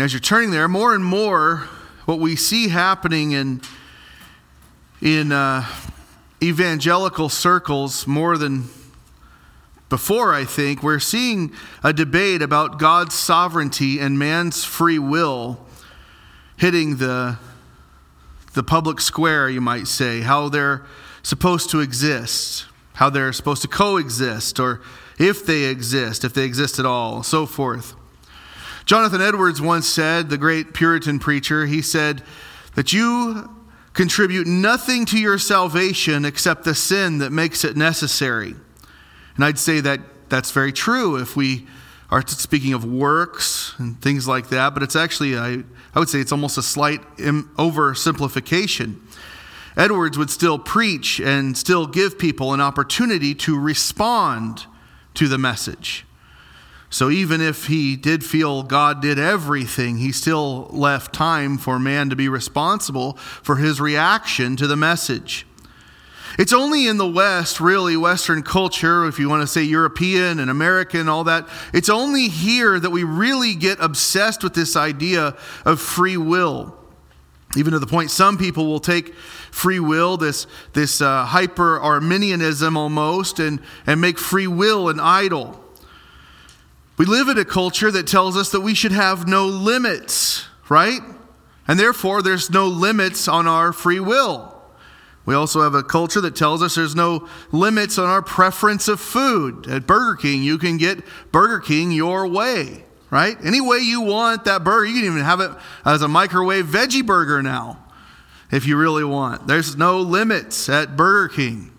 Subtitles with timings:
[0.00, 1.68] As you're turning there, more and more,
[2.04, 3.60] what we see happening in,
[5.02, 5.66] in uh,
[6.40, 8.68] evangelical circles more than
[9.88, 15.66] before, I think, we're seeing a debate about God's sovereignty and man's free will
[16.58, 17.36] hitting the,
[18.54, 20.86] the public square, you might say, how they're
[21.24, 24.80] supposed to exist, how they're supposed to coexist, or
[25.18, 27.97] if they exist, if they exist at all, so forth.
[28.88, 32.22] Jonathan Edwards once said, the great Puritan preacher, he said
[32.74, 33.54] that you
[33.92, 38.54] contribute nothing to your salvation except the sin that makes it necessary.
[39.36, 41.66] And I'd say that that's very true if we
[42.10, 46.20] are speaking of works and things like that, but it's actually, I, I would say
[46.20, 49.00] it's almost a slight oversimplification.
[49.76, 54.64] Edwards would still preach and still give people an opportunity to respond
[55.12, 56.06] to the message.
[56.90, 62.08] So even if he did feel God did everything, he still left time for man
[62.10, 65.46] to be responsible for his reaction to the message.
[66.38, 70.50] It's only in the West, really, Western culture, if you want to say European and
[70.50, 75.80] American, all that, it's only here that we really get obsessed with this idea of
[75.80, 76.76] free will.
[77.56, 79.14] Even to the point some people will take
[79.50, 85.64] free will, this, this uh, hyper Arminianism almost, and, and make free will an idol.
[86.98, 91.00] We live in a culture that tells us that we should have no limits, right?
[91.68, 94.54] And therefore, there's no limits on our free will.
[95.24, 98.98] We also have a culture that tells us there's no limits on our preference of
[98.98, 99.68] food.
[99.68, 103.36] At Burger King, you can get Burger King your way, right?
[103.44, 104.86] Any way you want that burger.
[104.86, 105.52] You can even have it
[105.84, 107.78] as a microwave veggie burger now,
[108.50, 109.46] if you really want.
[109.46, 111.72] There's no limits at Burger King.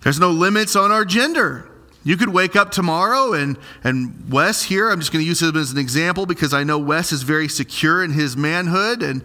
[0.00, 1.69] There's no limits on our gender.
[2.02, 5.54] You could wake up tomorrow and, and Wes here, I'm just going to use him
[5.56, 9.02] as an example because I know Wes is very secure in his manhood.
[9.02, 9.22] And,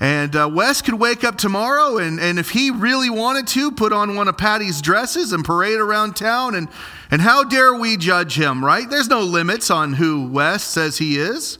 [0.00, 3.92] and uh, Wes could wake up tomorrow and, and if he really wanted to, put
[3.92, 6.56] on one of Patty's dresses and parade around town.
[6.56, 6.68] And,
[7.12, 8.90] and how dare we judge him, right?
[8.90, 11.58] There's no limits on who Wes says he is,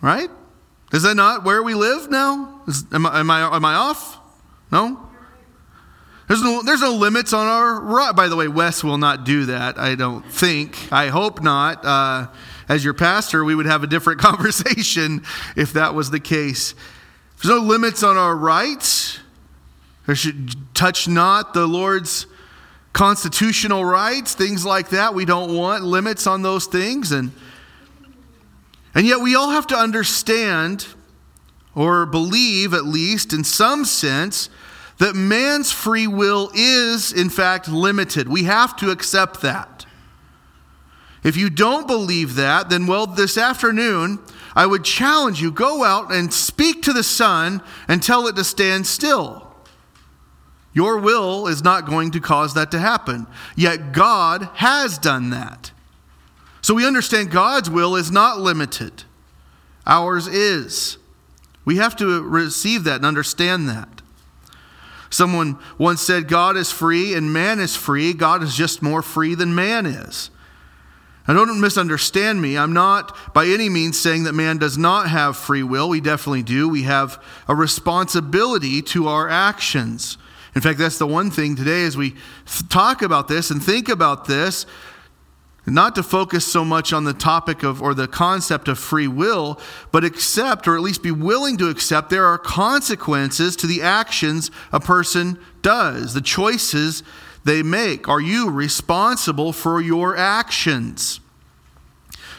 [0.00, 0.30] right?
[0.92, 2.62] Is that not where we live now?
[2.66, 4.18] Is, am, I, am, I, am I off?
[4.72, 5.10] No?
[6.26, 8.16] There's no, there's no limits on our right.
[8.16, 10.90] By the way, Wes will not do that, I don't think.
[10.90, 11.84] I hope not.
[11.84, 12.28] Uh,
[12.68, 15.22] as your pastor, we would have a different conversation
[15.56, 16.74] if that was the case.
[17.36, 19.18] There's no limits on our rights.
[20.06, 22.26] There should touch not the Lord's
[22.94, 25.14] constitutional rights, things like that.
[25.14, 27.12] We don't want limits on those things.
[27.12, 27.32] And,
[28.94, 30.86] and yet, we all have to understand,
[31.74, 34.48] or believe at least in some sense,
[34.98, 38.28] that man's free will is, in fact, limited.
[38.28, 39.86] We have to accept that.
[41.24, 44.20] If you don't believe that, then, well, this afternoon,
[44.54, 48.44] I would challenge you go out and speak to the sun and tell it to
[48.44, 49.52] stand still.
[50.74, 53.26] Your will is not going to cause that to happen.
[53.56, 55.72] Yet God has done that.
[56.60, 59.04] So we understand God's will is not limited,
[59.86, 60.98] ours is.
[61.64, 64.02] We have to receive that and understand that.
[65.14, 68.12] Someone once said, God is free and man is free.
[68.12, 70.28] God is just more free than man is.
[71.28, 72.58] Now, don't misunderstand me.
[72.58, 75.88] I'm not by any means saying that man does not have free will.
[75.88, 76.68] We definitely do.
[76.68, 80.18] We have a responsibility to our actions.
[80.56, 82.16] In fact, that's the one thing today as we
[82.68, 84.66] talk about this and think about this
[85.66, 89.58] not to focus so much on the topic of or the concept of free will,
[89.92, 94.50] but accept or at least be willing to accept there are consequences to the actions
[94.72, 97.02] a person does, the choices
[97.44, 98.08] they make.
[98.08, 101.20] Are you responsible for your actions?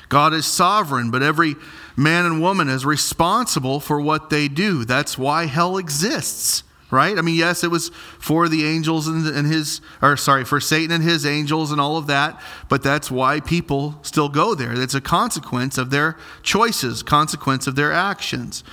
[0.09, 1.55] God is sovereign, but every
[1.97, 4.85] man and woman is responsible for what they do.
[4.85, 7.17] That's why hell exists right?
[7.17, 10.91] I mean, yes, it was for the angels and, and, his, or sorry, for Satan
[10.91, 14.73] and his angels and all of that, but that's why people still go there.
[14.73, 18.63] It's a consequence of their choices, consequence of their actions.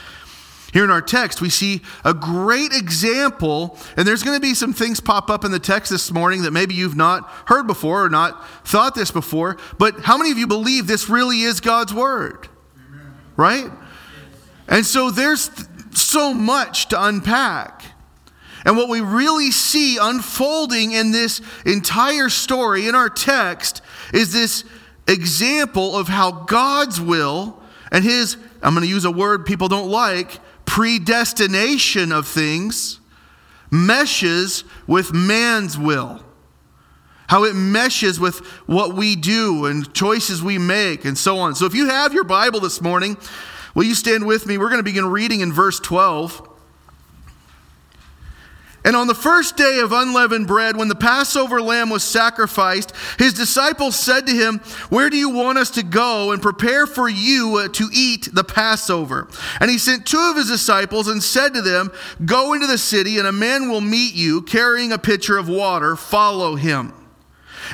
[0.73, 4.73] Here in our text, we see a great example, and there's going to be some
[4.73, 8.09] things pop up in the text this morning that maybe you've not heard before or
[8.09, 12.49] not thought this before, but how many of you believe this really is God's Word?
[12.89, 13.15] Amen.
[13.37, 13.71] Right?
[14.67, 15.51] And so there's
[15.93, 17.92] so much to unpack.
[18.65, 23.83] And what we really see unfolding in this entire story in our text
[24.13, 24.65] is this
[25.09, 27.61] example of how God's will
[27.91, 33.01] and his, I'm going to use a word people don't like, predestination of things
[33.71, 36.23] meshes with man's will.
[37.33, 41.55] how it meshes with what we do and choices we make and so on.
[41.55, 43.17] So if you have your Bible this morning,
[43.75, 44.59] will you stand with me?
[44.59, 46.47] We're going to begin reading in verse 12.
[48.85, 53.33] And on the first day of unleavened bread, when the Passover lamb was sacrificed, his
[53.33, 54.59] disciples said to him,
[54.89, 58.45] Where do you want us to go and prepare for you uh, to eat the
[58.45, 59.29] Passover?
[59.61, 61.93] And he sent two of his disciples and said to them,
[62.25, 65.95] Go into the city, and a man will meet you carrying a pitcher of water.
[65.95, 66.93] Follow him.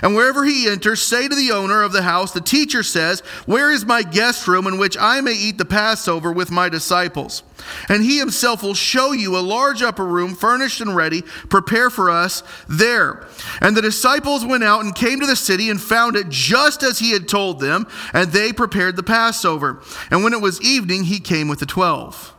[0.03, 3.71] And wherever he enters, say to the owner of the house, The teacher says, Where
[3.71, 7.43] is my guest room in which I may eat the Passover with my disciples?
[7.89, 11.23] And he himself will show you a large upper room, furnished and ready.
[11.23, 13.27] Prepare for us there.
[13.61, 16.99] And the disciples went out and came to the city and found it just as
[16.99, 19.83] he had told them, and they prepared the Passover.
[20.11, 22.35] And when it was evening, he came with the twelve.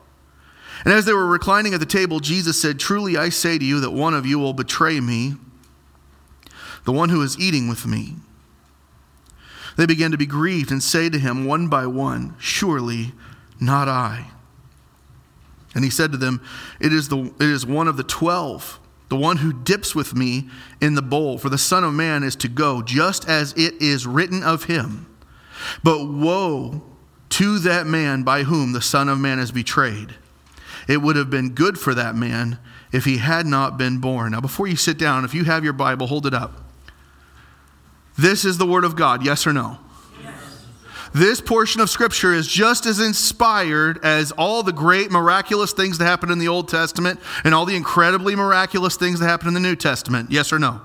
[0.86, 3.82] And as they were reclining at the table, Jesus said, Truly I say to you
[3.82, 5.36] that one of you will betray me
[6.86, 8.16] the one who is eating with me.
[9.78, 13.14] They began to be grieved and say to him one by one, Surely
[13.60, 14.32] not I.
[15.76, 16.42] And he said to them,
[16.80, 18.80] It is, the, it is one of the twelve,
[19.10, 20.50] the one who dips with me
[20.82, 21.38] in the bowl.
[21.38, 25.06] For the Son of Man is to go, just as it is written of him.
[25.84, 26.84] But woe
[27.30, 30.16] to that man by whom the Son of Man is betrayed.
[30.88, 32.58] It would have been good for that man
[32.92, 34.32] if he had not been born.
[34.32, 36.69] Now, before you sit down, if you have your Bible, hold it up.
[38.20, 39.78] This is the Word of God, yes or no?
[40.22, 40.66] Yes.
[41.14, 46.06] This portion of Scripture is just as inspired as all the great miraculous things that
[46.06, 49.62] happened in the Old Testament and all the incredibly miraculous things that happened in the
[49.62, 50.32] New Testament.
[50.32, 50.82] Yes or no?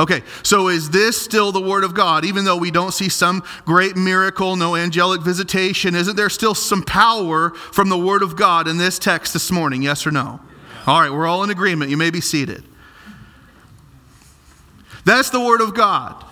[0.00, 2.24] Okay, so is this still the Word of God?
[2.24, 6.82] Even though we don't see some great miracle, no angelic visitation, isn't there still some
[6.82, 9.80] power from the Word of God in this text this morning?
[9.80, 10.40] Yes or no?
[10.88, 11.92] All right, we're all in agreement.
[11.92, 12.64] You may be seated.
[15.04, 16.24] That's the Word of God.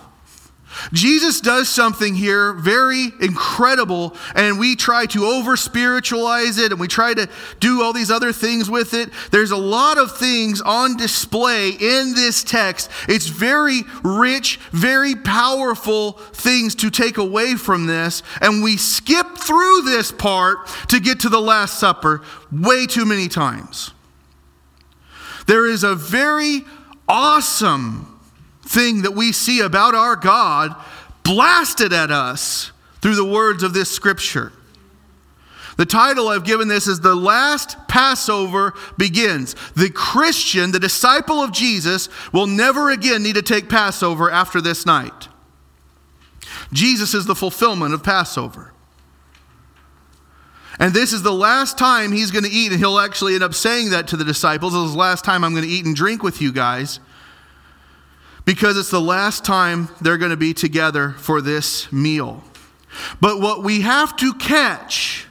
[0.93, 6.87] Jesus does something here very incredible, and we try to over spiritualize it and we
[6.87, 7.29] try to
[7.59, 9.09] do all these other things with it.
[9.31, 12.89] There's a lot of things on display in this text.
[13.07, 19.81] It's very rich, very powerful things to take away from this, and we skip through
[19.81, 22.21] this part to get to the Last Supper
[22.51, 23.91] way too many times.
[25.47, 26.61] There is a very
[27.07, 28.20] awesome
[28.71, 30.75] thing that we see about our God
[31.23, 32.71] blasted at us
[33.01, 34.53] through the words of this scripture.
[35.77, 39.55] The title I've given this is The Last Passover Begins.
[39.75, 44.85] The Christian, the disciple of Jesus, will never again need to take Passover after this
[44.85, 45.27] night.
[46.71, 48.73] Jesus is the fulfillment of Passover.
[50.79, 53.53] And this is the last time he's going to eat, and he'll actually end up
[53.53, 54.73] saying that to the disciples.
[54.73, 56.99] This is the last time I'm going to eat and drink with you guys
[58.45, 62.43] because it's the last time they're going to be together for this meal.
[63.19, 65.27] But what we have to catch,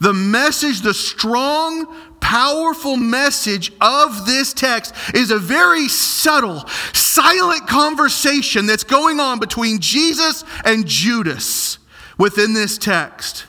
[0.00, 1.86] the message, the strong,
[2.20, 9.80] powerful message of this text is a very subtle, silent conversation that's going on between
[9.80, 11.78] Jesus and Judas
[12.18, 13.46] within this text.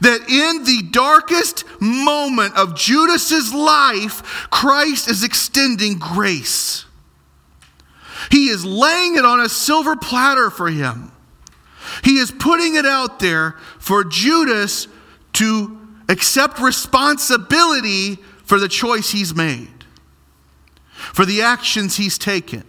[0.00, 6.84] That in the darkest moment of Judas's life, Christ is extending grace.
[8.30, 11.12] He is laying it on a silver platter for him.
[12.04, 14.88] He is putting it out there for Judas
[15.34, 19.84] to accept responsibility for the choice he's made,
[20.94, 22.64] for the actions he's taken.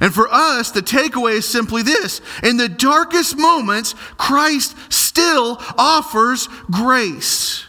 [0.00, 6.48] And for us, the takeaway is simply this in the darkest moments, Christ still offers
[6.70, 7.66] grace.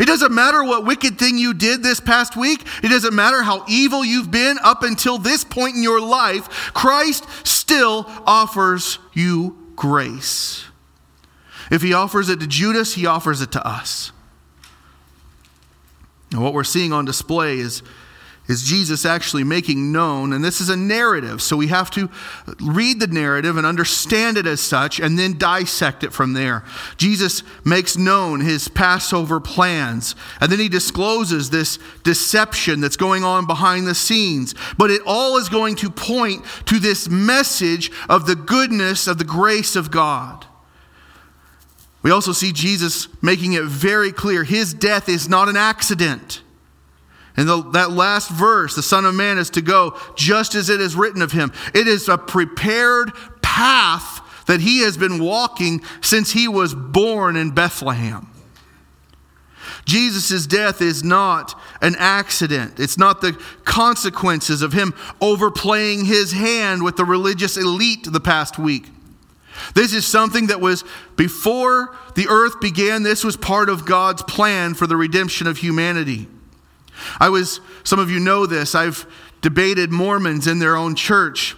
[0.00, 2.66] It doesn't matter what wicked thing you did this past week.
[2.82, 6.72] It doesn't matter how evil you've been up until this point in your life.
[6.74, 10.64] Christ still offers you grace.
[11.70, 14.12] If he offers it to Judas, he offers it to us.
[16.32, 17.82] And what we're seeing on display is
[18.48, 22.08] is Jesus actually making known, and this is a narrative, so we have to
[22.60, 26.64] read the narrative and understand it as such and then dissect it from there.
[26.96, 33.46] Jesus makes known his Passover plans, and then he discloses this deception that's going on
[33.46, 34.54] behind the scenes.
[34.78, 39.24] But it all is going to point to this message of the goodness of the
[39.24, 40.46] grace of God.
[42.02, 46.42] We also see Jesus making it very clear his death is not an accident.
[47.36, 50.80] And the, that last verse, the Son of Man is to go just as it
[50.80, 51.52] is written of him.
[51.74, 53.12] It is a prepared
[53.42, 58.28] path that he has been walking since he was born in Bethlehem.
[59.84, 62.80] Jesus' death is not an accident.
[62.80, 63.32] It's not the
[63.64, 68.86] consequences of him overplaying his hand with the religious elite the past week.
[69.74, 70.84] This is something that was
[71.16, 73.04] before the earth began.
[73.04, 76.28] This was part of God's plan for the redemption of humanity.
[77.20, 79.06] I was, some of you know this, I've
[79.40, 81.56] debated Mormons in their own church.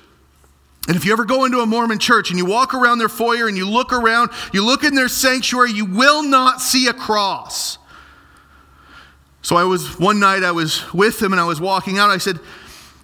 [0.88, 3.46] And if you ever go into a Mormon church and you walk around their foyer
[3.46, 7.78] and you look around, you look in their sanctuary, you will not see a cross.
[9.42, 12.10] So I was, one night I was with them and I was walking out.
[12.10, 12.38] I said,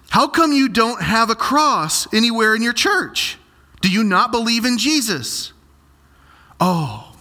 [0.09, 3.37] How come you don't have a cross anywhere in your church?
[3.81, 5.53] Do you not believe in Jesus?
[6.59, 7.15] Oh,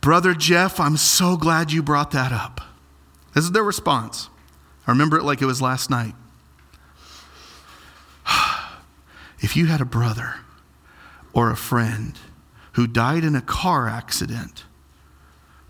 [0.00, 2.60] Brother Jeff, I'm so glad you brought that up.
[3.34, 4.30] This is their response.
[4.86, 6.14] I remember it like it was last night.
[9.40, 10.36] if you had a brother
[11.32, 12.18] or a friend
[12.72, 14.64] who died in a car accident,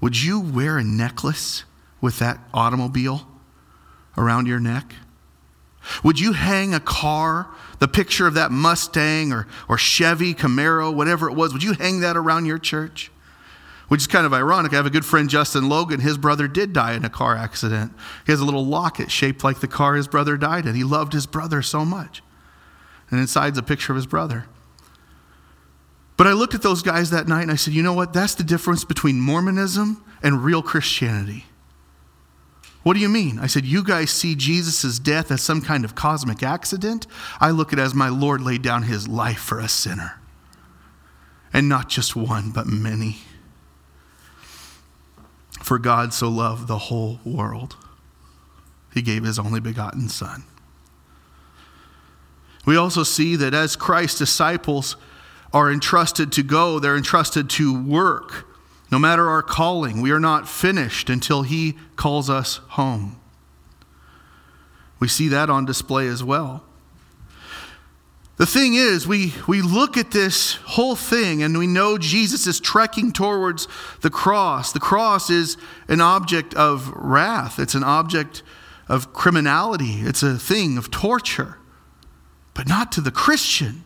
[0.01, 1.65] would you wear a necklace
[2.01, 3.27] with that automobile
[4.19, 4.95] around your neck?
[6.03, 11.29] Would you hang a car, the picture of that Mustang or, or Chevy, Camaro, whatever
[11.29, 13.11] it was, would you hang that around your church?
[13.89, 14.73] Which is kind of ironic.
[14.73, 16.01] I have a good friend, Justin Logan.
[16.01, 17.93] His brother did die in a car accident.
[18.25, 20.75] He has a little locket shaped like the car his brother died in.
[20.75, 22.23] He loved his brother so much.
[23.11, 24.47] And inside's a picture of his brother.
[26.17, 28.13] But I looked at those guys that night and I said, you know what?
[28.13, 31.45] That's the difference between Mormonism and real Christianity.
[32.85, 33.39] What do you mean?
[33.39, 37.07] I said, You guys see Jesus' death as some kind of cosmic accident.
[37.41, 40.21] I look at it as my Lord laid down his life for a sinner.
[41.53, 43.19] And not just one, but many.
[45.65, 47.77] For God so loved the whole world,
[48.93, 50.45] he gave his only begotten Son.
[52.67, 54.99] We also see that as Christ's disciples
[55.55, 58.47] are entrusted to go, they're entrusted to work.
[58.93, 63.19] No matter our calling, we are not finished until He calls us home.
[65.01, 66.63] We see that on display as well.
[68.37, 72.59] The thing is, we, we look at this whole thing and we know Jesus is
[72.59, 73.69] trekking towards
[74.01, 74.73] the cross.
[74.73, 78.43] The cross is an object of wrath, it's an object
[78.89, 81.59] of criminality, it's a thing of torture,
[82.55, 83.85] but not to the Christian.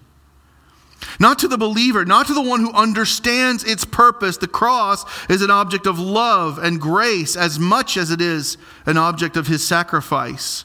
[1.20, 4.36] Not to the believer, not to the one who understands its purpose.
[4.36, 8.96] The cross is an object of love and grace as much as it is an
[8.96, 10.64] object of his sacrifice.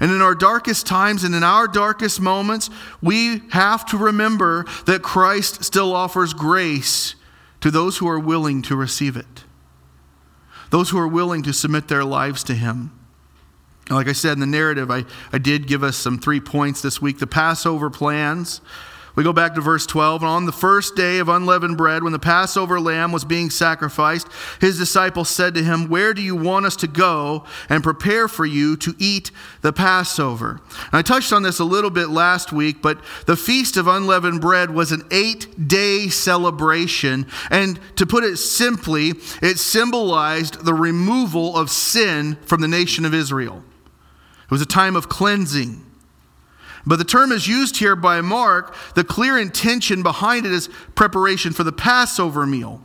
[0.00, 2.70] And in our darkest times and in our darkest moments,
[3.02, 7.14] we have to remember that Christ still offers grace
[7.60, 9.44] to those who are willing to receive it,
[10.70, 12.92] those who are willing to submit their lives to Him.
[13.90, 17.00] Like I said in the narrative, I, I did give us some three points this
[17.00, 18.60] week the Passover plans.
[19.18, 20.22] We go back to verse 12.
[20.22, 24.28] And on the first day of unleavened bread, when the Passover lamb was being sacrificed,
[24.60, 28.46] his disciples said to him, Where do you want us to go and prepare for
[28.46, 30.60] you to eat the Passover?
[30.70, 34.40] And I touched on this a little bit last week, but the Feast of Unleavened
[34.40, 37.26] Bread was an eight day celebration.
[37.50, 43.12] And to put it simply, it symbolized the removal of sin from the nation of
[43.12, 43.64] Israel.
[44.44, 45.87] It was a time of cleansing.
[46.88, 48.74] But the term is used here by Mark.
[48.94, 52.82] The clear intention behind it is preparation for the Passover meal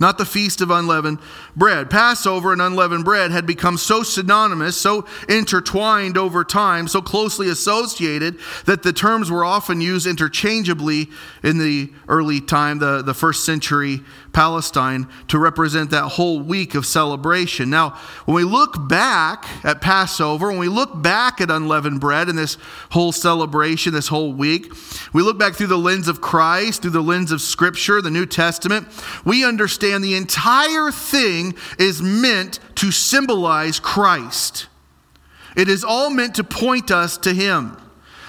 [0.00, 1.18] not the feast of unleavened
[1.54, 1.90] bread.
[1.90, 8.38] Passover and unleavened bread had become so synonymous, so intertwined over time, so closely associated
[8.64, 11.08] that the terms were often used interchangeably
[11.42, 14.00] in the early time, the, the first century
[14.32, 17.68] Palestine, to represent that whole week of celebration.
[17.68, 17.90] Now,
[18.24, 22.56] when we look back at Passover, when we look back at unleavened bread and this
[22.90, 24.72] whole celebration, this whole week,
[25.12, 28.24] we look back through the lens of Christ, through the lens of Scripture, the New
[28.24, 28.88] Testament,
[29.24, 34.66] we understand understand the entire thing is meant to symbolize Christ.
[35.56, 37.76] It is all meant to point us to Him.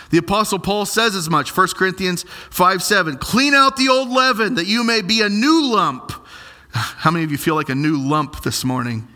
[0.10, 3.18] The Apostle Paul says as much, 1 Corinthians 5 7.
[3.18, 6.12] Clean out the old leaven that you may be a new lump.
[6.74, 9.08] How many of you feel like a new lump this morning?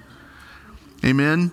[1.03, 1.51] Amen.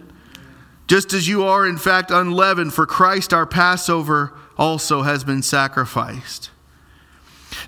[0.87, 6.51] Just as you are, in fact, unleavened, for Christ our Passover also has been sacrificed.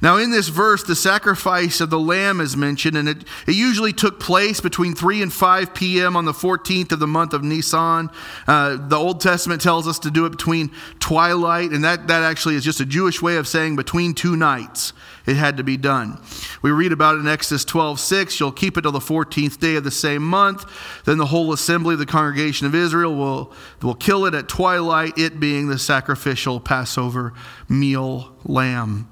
[0.01, 3.93] Now, in this verse, the sacrifice of the lamb is mentioned, and it, it usually
[3.93, 6.17] took place between 3 and 5 p.m.
[6.17, 8.11] on the 14th of the month of Nisan.
[8.47, 12.55] Uh, the Old Testament tells us to do it between twilight, and that, that actually
[12.55, 14.93] is just a Jewish way of saying between two nights
[15.27, 16.19] it had to be done.
[16.61, 18.41] We read about it in Exodus 12 6.
[18.41, 20.65] You'll keep it till the 14th day of the same month.
[21.05, 25.17] Then the whole assembly of the congregation of Israel will, will kill it at twilight,
[25.17, 27.33] it being the sacrificial Passover
[27.69, 29.09] meal lamb.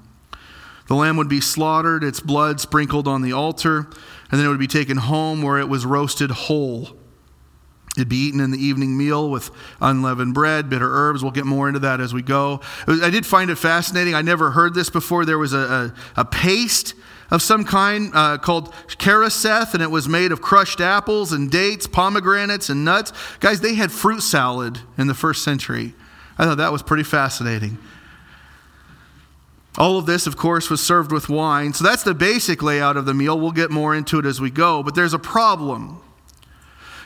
[0.93, 3.87] The lamb would be slaughtered, its blood sprinkled on the altar,
[4.29, 6.89] and then it would be taken home where it was roasted whole.
[7.97, 9.49] It'd be eaten in the evening meal with
[9.81, 11.23] unleavened bread, bitter herbs.
[11.23, 12.61] We'll get more into that as we go.
[12.87, 14.13] I did find it fascinating.
[14.13, 15.25] I never heard this before.
[15.25, 16.93] There was a, a, a paste
[17.31, 21.87] of some kind uh, called charoset, and it was made of crushed apples and dates,
[21.87, 23.13] pomegranates, and nuts.
[23.39, 25.95] Guys, they had fruit salad in the first century.
[26.37, 27.79] I thought that was pretty fascinating.
[29.77, 31.73] All of this, of course, was served with wine.
[31.73, 33.39] So that's the basic layout of the meal.
[33.39, 34.83] We'll get more into it as we go.
[34.83, 36.01] But there's a problem.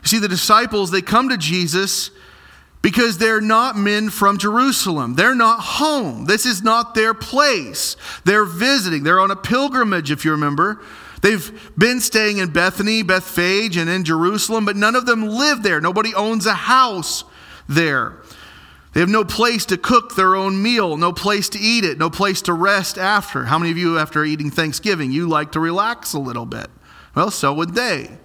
[0.03, 2.12] You see, the disciples, they come to Jesus
[2.81, 5.15] because they're not men from Jerusalem.
[5.15, 6.25] They're not home.
[6.25, 7.95] This is not their place.
[8.25, 9.03] They're visiting.
[9.03, 10.81] They're on a pilgrimage, if you remember.
[11.21, 15.81] They've been staying in Bethany, Bethphage, and in Jerusalem, but none of them live there.
[15.81, 17.24] Nobody owns a house
[17.67, 18.17] there.
[18.97, 22.09] They have no place to cook their own meal, no place to eat it, no
[22.09, 23.45] place to rest after.
[23.45, 26.65] How many of you, after eating Thanksgiving, you like to relax a little bit?
[27.13, 28.17] Well, so would they.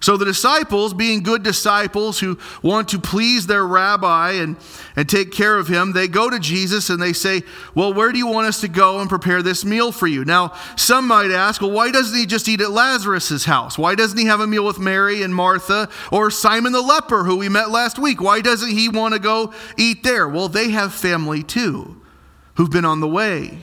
[0.00, 4.56] So the disciples, being good disciples who want to please their rabbi and,
[4.94, 7.42] and take care of him, they go to Jesus and they say,
[7.74, 10.24] Well, where do you want us to go and prepare this meal for you?
[10.24, 13.76] Now, some might ask, Well, why doesn't he just eat at Lazarus's house?
[13.76, 17.36] Why doesn't he have a meal with Mary and Martha or Simon the leper, who
[17.36, 18.20] we met last week?
[18.20, 20.28] Why doesn't he want to go eat there?
[20.28, 22.00] Well, they have family too
[22.54, 23.58] who've been on the way.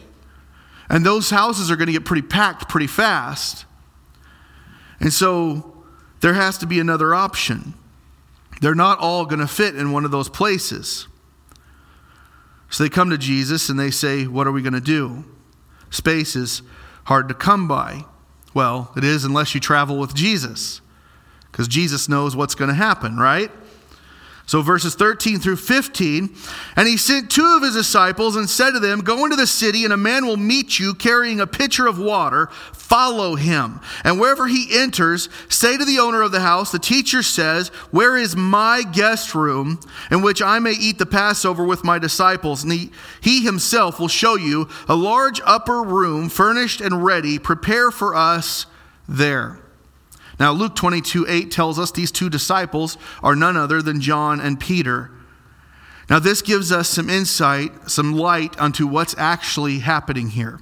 [0.89, 3.65] And those houses are going to get pretty packed pretty fast.
[5.00, 5.75] And so
[6.22, 7.74] there has to be another option.
[8.62, 11.07] They're not all going to fit in one of those places.
[12.69, 15.25] So they come to Jesus and they say, What are we going to do?
[15.89, 16.62] Space is
[17.05, 18.05] hard to come by.
[18.53, 20.81] Well, it is unless you travel with Jesus,
[21.51, 23.51] because Jesus knows what's going to happen, right?
[24.47, 26.35] So, verses 13 through 15.
[26.75, 29.83] And he sent two of his disciples and said to them, Go into the city,
[29.83, 32.47] and a man will meet you carrying a pitcher of water.
[32.71, 33.79] Follow him.
[34.03, 38.15] And wherever he enters, say to the owner of the house, The teacher says, Where
[38.15, 39.79] is my guest room
[40.11, 42.63] in which I may eat the Passover with my disciples?
[42.63, 47.39] And he, he himself will show you a large upper room, furnished and ready.
[47.39, 48.67] Prepare for us
[49.07, 49.64] there.
[50.39, 54.60] Now, Luke 22 8 tells us these two disciples are none other than John and
[54.60, 55.12] Peter.
[56.10, 60.60] Now, this gives us some insight, some light onto what's actually happening here.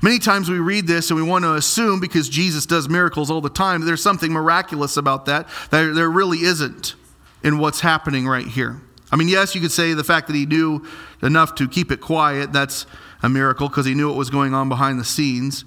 [0.00, 3.40] Many times we read this and we want to assume because Jesus does miracles all
[3.40, 5.48] the time, that there's something miraculous about that.
[5.70, 6.94] There, there really isn't
[7.42, 8.80] in what's happening right here.
[9.10, 10.86] I mean, yes, you could say the fact that he knew
[11.20, 12.86] enough to keep it quiet, that's
[13.22, 15.64] a miracle because he knew what was going on behind the scenes.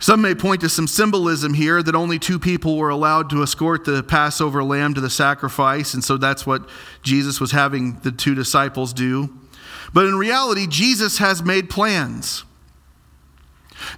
[0.00, 3.84] Some may point to some symbolism here that only two people were allowed to escort
[3.84, 6.68] the Passover lamb to the sacrifice, and so that's what
[7.02, 9.28] Jesus was having the two disciples do.
[9.92, 12.44] But in reality, Jesus has made plans.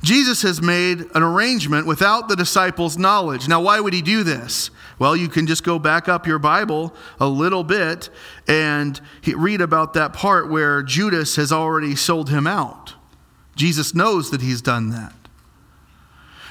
[0.03, 3.49] Jesus has made an arrangement without the disciples' knowledge.
[3.49, 4.71] Now, why would he do this?
[4.99, 8.11] Well, you can just go back up your Bible a little bit
[8.47, 12.95] and read about that part where Judas has already sold him out.
[13.57, 15.15] Jesus knows that he's done that.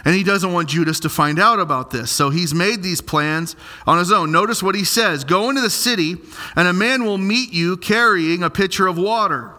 [0.05, 2.09] And he doesn't want Judas to find out about this.
[2.11, 4.31] So he's made these plans on his own.
[4.31, 6.17] Notice what he says Go into the city,
[6.55, 9.53] and a man will meet you carrying a pitcher of water.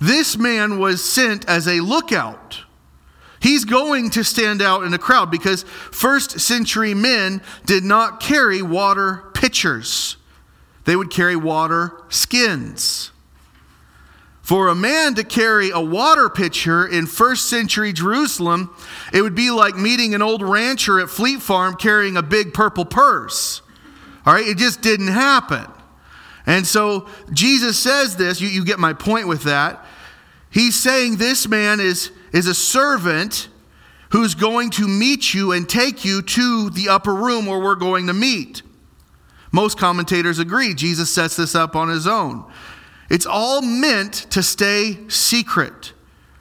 [0.00, 2.64] This man was sent as a lookout.
[3.40, 8.62] He's going to stand out in the crowd because first century men did not carry
[8.62, 10.16] water pitchers,
[10.86, 13.10] they would carry water skins.
[14.44, 18.76] For a man to carry a water pitcher in first century Jerusalem,
[19.10, 22.84] it would be like meeting an old rancher at Fleet Farm carrying a big purple
[22.84, 23.62] purse.
[24.26, 25.64] All right, it just didn't happen.
[26.44, 29.82] And so Jesus says this, you, you get my point with that.
[30.50, 33.48] He's saying this man is, is a servant
[34.10, 38.08] who's going to meet you and take you to the upper room where we're going
[38.08, 38.60] to meet.
[39.52, 40.74] Most commentators agree.
[40.74, 42.44] Jesus sets this up on his own.
[43.10, 45.92] It's all meant to stay secret,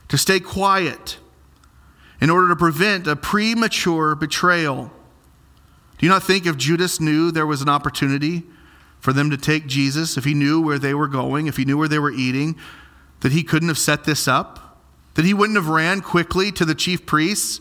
[0.09, 1.17] to stay quiet,
[2.21, 4.91] in order to prevent a premature betrayal.
[5.97, 8.43] Do you not think if Judas knew there was an opportunity
[8.99, 11.77] for them to take Jesus, if he knew where they were going, if he knew
[11.77, 12.55] where they were eating,
[13.19, 14.79] that he couldn't have set this up?
[15.15, 17.59] That he wouldn't have ran quickly to the chief priests?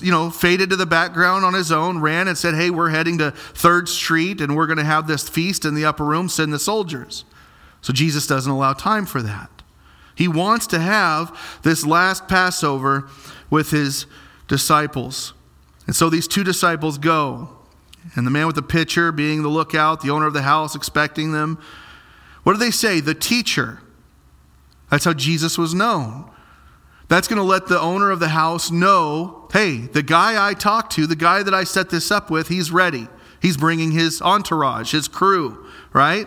[0.00, 3.18] you know, faded to the background on his own, ran and said, Hey, we're heading
[3.18, 6.52] to Third Street and we're going to have this feast in the upper room, send
[6.52, 7.24] the soldiers.
[7.82, 9.50] So Jesus doesn't allow time for that.
[10.14, 13.08] He wants to have this last Passover
[13.50, 14.06] with his
[14.48, 15.34] disciples.
[15.86, 17.50] And so these two disciples go,
[18.14, 21.32] and the man with the pitcher being the lookout, the owner of the house expecting
[21.32, 21.58] them.
[22.42, 23.00] What do they say?
[23.00, 23.80] The teacher.
[24.90, 26.30] That's how Jesus was known.
[27.08, 30.92] that's going to let the owner of the house know hey, the guy I talked
[30.92, 33.06] to, the guy that I set this up with, he's ready.
[33.40, 36.26] He's bringing his entourage, his crew, right?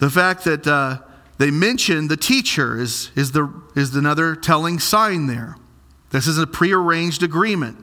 [0.00, 0.98] The fact that uh,
[1.38, 5.56] they mention the teacher is, is, the, is another telling sign there.
[6.10, 7.78] This is a prearranged agreement.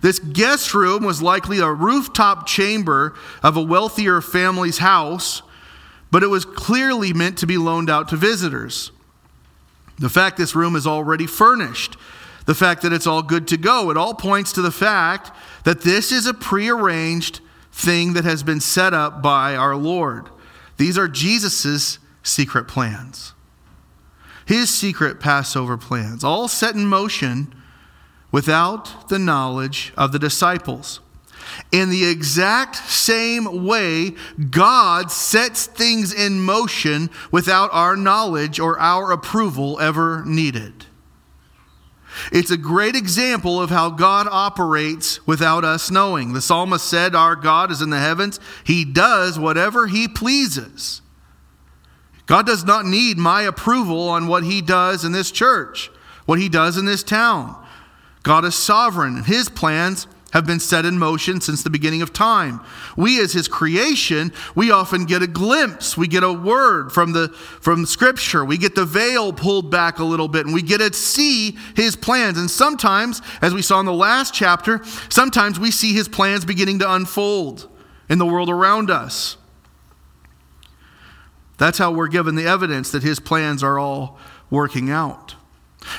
[0.00, 5.42] This guest room was likely a rooftop chamber of a wealthier family's house,
[6.10, 8.92] but it was clearly meant to be loaned out to visitors.
[9.98, 11.96] The fact this room is already furnished,
[12.46, 15.30] the fact that it's all good to go, it all points to the fact
[15.64, 17.40] that this is a prearranged
[17.72, 20.28] thing that has been set up by our Lord.
[20.76, 23.34] These are Jesus' secret plans,
[24.46, 27.54] his secret Passover plans, all set in motion
[28.30, 31.00] without the knowledge of the disciples.
[31.70, 34.14] In the exact same way,
[34.50, 40.81] God sets things in motion without our knowledge or our approval ever needed.
[42.30, 46.32] It's a great example of how God operates without us knowing.
[46.32, 48.40] The psalmist said, Our God is in the heavens.
[48.64, 51.02] He does whatever he pleases.
[52.26, 55.90] God does not need my approval on what he does in this church,
[56.24, 57.56] what he does in this town.
[58.22, 62.60] God is sovereign, his plans have been set in motion since the beginning of time.
[62.96, 67.28] We as his creation, we often get a glimpse, we get a word from the
[67.28, 68.44] from scripture.
[68.44, 71.96] We get the veil pulled back a little bit and we get to see his
[71.96, 72.38] plans.
[72.38, 76.78] And sometimes, as we saw in the last chapter, sometimes we see his plans beginning
[76.80, 77.68] to unfold
[78.08, 79.36] in the world around us.
[81.58, 84.18] That's how we're given the evidence that his plans are all
[84.50, 85.36] working out.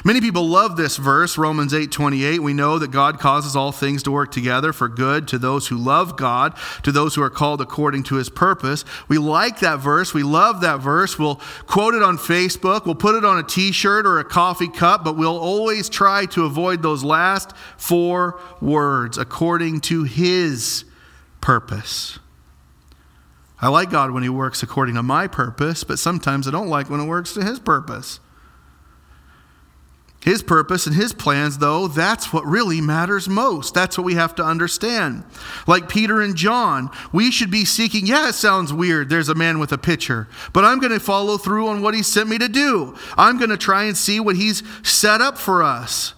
[0.03, 2.41] Many people love this verse, Romans 8:28.
[2.41, 5.77] We know that God causes all things to work together for good to those who
[5.77, 8.85] love God, to those who are called according to his purpose.
[9.07, 10.13] We like that verse.
[10.13, 11.19] We love that verse.
[11.19, 15.03] We'll quote it on Facebook, we'll put it on a t-shirt or a coffee cup,
[15.03, 20.85] but we'll always try to avoid those last four words, according to his
[21.41, 22.19] purpose.
[23.61, 26.89] I like God when he works according to my purpose, but sometimes I don't like
[26.89, 28.19] when it works to his purpose.
[30.23, 33.73] His purpose and his plans, though, that's what really matters most.
[33.73, 35.25] That's what we have to understand.
[35.67, 39.09] Like Peter and John, we should be seeking, yeah, it sounds weird.
[39.09, 42.03] There's a man with a pitcher, but I'm going to follow through on what he
[42.03, 42.95] sent me to do.
[43.17, 46.13] I'm going to try and see what he's set up for us.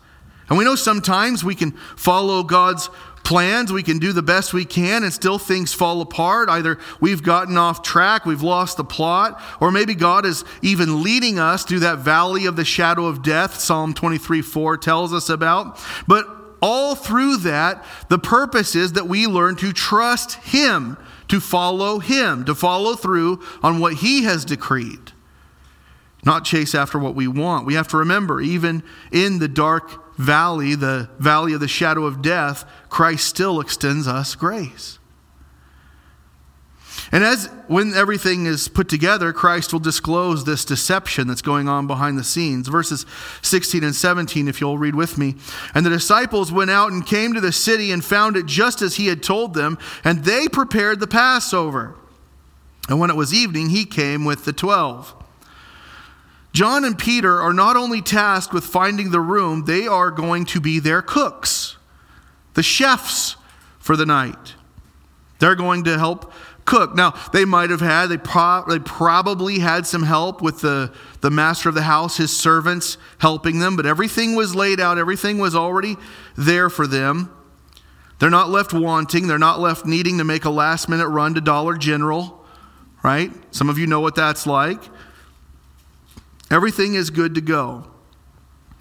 [0.50, 2.90] And we know sometimes we can follow God's
[3.26, 3.74] plans.
[3.74, 6.48] We can do the best we can and still things fall apart.
[6.48, 11.38] Either we've gotten off track, we've lost the plot, or maybe God is even leading
[11.40, 15.84] us through that valley of the shadow of death, Psalm 23 4 tells us about.
[16.08, 16.28] But
[16.62, 22.46] all through that, the purpose is that we learn to trust Him, to follow Him,
[22.46, 25.12] to follow through on what He has decreed
[26.26, 27.68] not chase after what we want.
[27.68, 32.22] We have to remember, even in the dark valley, the valley of the shadow of
[32.22, 35.00] death, Christ still extends us grace.
[37.12, 41.88] And as when everything is put together, Christ will disclose this deception that's going on
[41.88, 42.68] behind the scenes.
[42.68, 43.06] Verses
[43.42, 45.36] 16 and 17, if you'll read with me.
[45.74, 48.96] And the disciples went out and came to the city and found it just as
[48.96, 51.96] he had told them, and they prepared the Passover.
[52.90, 55.14] And when it was evening, he came with the twelve.
[56.56, 60.62] John and Peter are not only tasked with finding the room, they are going to
[60.62, 61.76] be their cooks,
[62.54, 63.36] the chefs
[63.78, 64.56] for the night.
[65.40, 66.32] They're going to help
[66.64, 66.96] cook.
[66.96, 71.30] Now, they might have had, they, pro- they probably had some help with the, the
[71.30, 75.56] master of the house, his servants helping them, but everything was laid out, everything was
[75.56, 75.98] already
[76.38, 77.36] there for them.
[78.20, 81.42] They're not left wanting, they're not left needing to make a last minute run to
[81.42, 82.46] Dollar General,
[83.04, 83.34] right?
[83.54, 84.80] Some of you know what that's like.
[86.52, 87.86] Everything is good to go.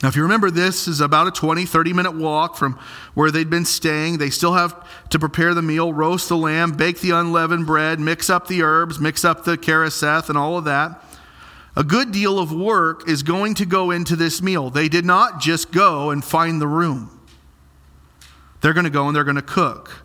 [0.03, 2.79] Now, if you remember, this is about a 20, 30 minute walk from
[3.15, 4.19] where they'd been staying.
[4.19, 8.29] They still have to prepare the meal, roast the lamb, bake the unleavened bread, mix
[8.29, 11.03] up the herbs, mix up the charoset, and all of that.
[11.77, 14.69] A good deal of work is going to go into this meal.
[14.69, 17.11] They did not just go and find the room,
[18.61, 20.05] they're going to go and they're going to cook.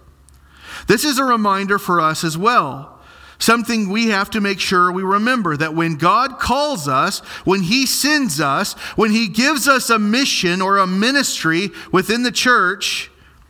[0.87, 2.98] This is a reminder for us as well
[3.39, 7.85] Something we have to make sure we remember that when God calls us, when He
[7.85, 13.09] sends us, when He gives us a mission or a ministry within the church,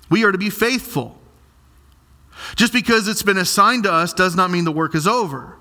[0.09, 1.19] we are to be faithful.
[2.55, 5.57] Just because it's been assigned to us does not mean the work is over,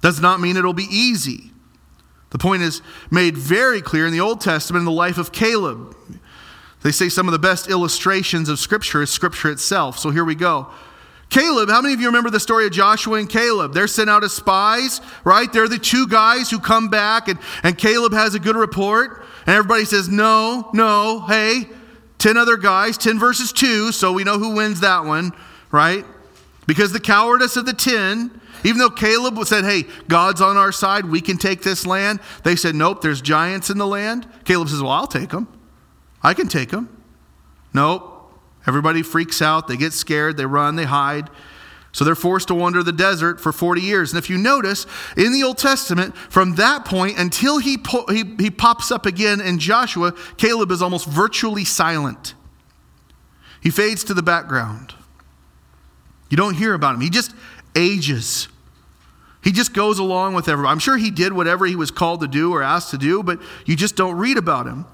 [0.00, 1.50] does not mean it'll be easy.
[2.30, 5.94] The point is made very clear in the Old Testament in the life of Caleb.
[6.82, 9.98] They say some of the best illustrations of Scripture is Scripture itself.
[9.98, 10.68] So here we go.
[11.32, 13.72] Caleb, how many of you remember the story of Joshua and Caleb?
[13.72, 15.50] They're sent out as spies, right?
[15.50, 19.56] They're the two guys who come back, and, and Caleb has a good report, and
[19.56, 21.62] everybody says, No, no, hey,
[22.18, 25.32] 10 other guys, 10 versus 2, so we know who wins that one,
[25.70, 26.04] right?
[26.66, 31.06] Because the cowardice of the 10, even though Caleb said, Hey, God's on our side,
[31.06, 34.28] we can take this land, they said, Nope, there's giants in the land.
[34.44, 35.48] Caleb says, Well, I'll take them.
[36.22, 36.94] I can take them.
[37.72, 38.11] Nope.
[38.66, 39.68] Everybody freaks out.
[39.68, 40.36] They get scared.
[40.36, 40.76] They run.
[40.76, 41.30] They hide.
[41.92, 44.12] So they're forced to wander the desert for 40 years.
[44.12, 48.24] And if you notice, in the Old Testament, from that point until he, po- he,
[48.38, 52.34] he pops up again in Joshua, Caleb is almost virtually silent.
[53.62, 54.94] He fades to the background.
[56.30, 57.02] You don't hear about him.
[57.02, 57.34] He just
[57.76, 58.48] ages.
[59.44, 60.72] He just goes along with everybody.
[60.72, 63.38] I'm sure he did whatever he was called to do or asked to do, but
[63.66, 64.86] you just don't read about him.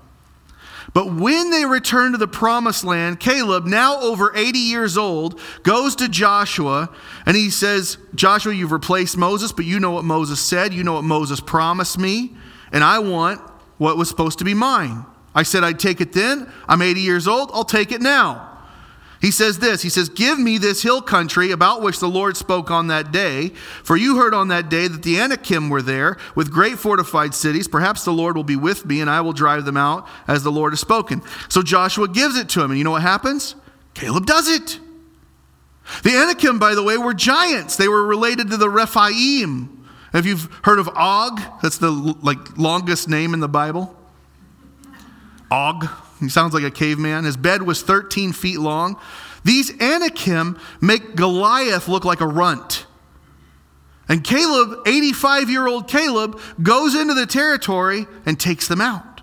[0.94, 5.94] But when they return to the promised land, Caleb, now over 80 years old, goes
[5.96, 6.88] to Joshua
[7.26, 10.72] and he says, Joshua, you've replaced Moses, but you know what Moses said.
[10.72, 12.34] You know what Moses promised me,
[12.72, 13.40] and I want
[13.76, 15.04] what was supposed to be mine.
[15.34, 16.50] I said I'd take it then.
[16.66, 17.50] I'm 80 years old.
[17.52, 18.47] I'll take it now.
[19.20, 22.70] He says this He says, Give me this hill country about which the Lord spoke
[22.70, 23.48] on that day.
[23.82, 27.68] For you heard on that day that the Anakim were there with great fortified cities.
[27.68, 30.52] Perhaps the Lord will be with me, and I will drive them out as the
[30.52, 31.22] Lord has spoken.
[31.48, 32.70] So Joshua gives it to him.
[32.70, 33.54] And you know what happens?
[33.94, 34.78] Caleb does it.
[36.02, 37.76] The Anakim, by the way, were giants.
[37.76, 39.74] They were related to the Rephaim.
[40.14, 43.96] If you've heard of Og, that's the like longest name in the Bible.
[45.50, 45.88] Og.
[46.20, 47.24] He sounds like a caveman.
[47.24, 48.98] His bed was 13 feet long.
[49.44, 52.86] These Anakim make Goliath look like a runt.
[54.08, 59.22] And Caleb, 85 year old Caleb, goes into the territory and takes them out.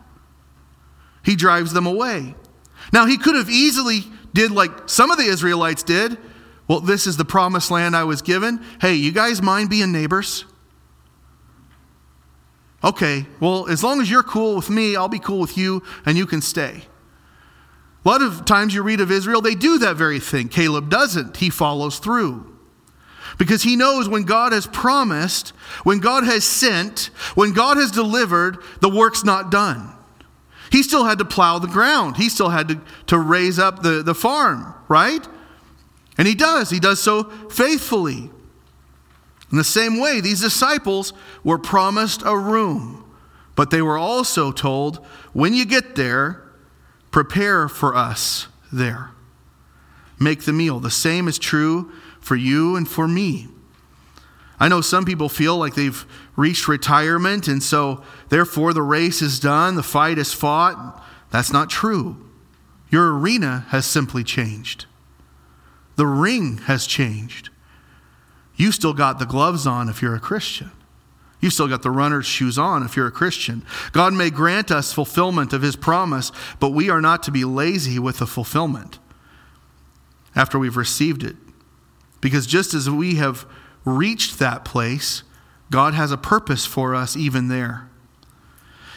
[1.24, 2.36] He drives them away.
[2.94, 4.04] Now, he could have easily
[4.34, 6.18] did like some of the Israelites did.
[6.68, 8.64] Well, this is the promised land I was given.
[8.80, 10.46] Hey, you guys mind being neighbors?
[12.86, 16.16] Okay, well, as long as you're cool with me, I'll be cool with you, and
[16.18, 16.84] you can stay.
[18.06, 20.50] A lot of times you read of Israel, they do that very thing.
[20.50, 22.56] Caleb doesn't, he follows through.
[23.40, 25.50] Because he knows when God has promised,
[25.84, 29.92] when God has sent, when God has delivered, the work's not done.
[30.72, 34.04] He still had to plow the ground, he still had to, to raise up the,
[34.04, 35.28] the farm, right?
[36.18, 36.70] And he does.
[36.70, 38.30] He does so faithfully.
[39.52, 43.06] In the same way, these disciples were promised a room,
[43.56, 46.42] but they were also told when you get there,
[47.12, 49.12] prepare for us there.
[50.20, 50.80] Make the meal.
[50.80, 53.48] The same is true for you and for me.
[54.60, 56.06] I know some people feel like they've
[56.36, 61.04] reached retirement, and so therefore the race is done, the fight is fought.
[61.32, 62.18] That's not true.
[62.90, 64.86] Your arena has simply changed,
[65.98, 67.50] the ring has changed.
[68.56, 70.72] You still got the gloves on if you're a Christian.
[71.42, 73.64] You still got the runner's shoes on if you're a Christian.
[73.92, 78.00] God may grant us fulfillment of his promise, but we are not to be lazy
[78.00, 79.00] with the fulfillment
[80.36, 81.36] after we've received it.
[82.22, 83.46] Because just as we have
[83.84, 85.24] reached that place,
[85.70, 87.90] God has a purpose for us even there.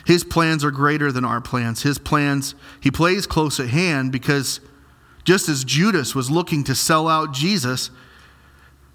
[0.06, 1.82] His plans are greater than our plans.
[1.82, 4.60] His plans, he plays close at hand because
[5.24, 7.90] just as Judas was looking to sell out Jesus,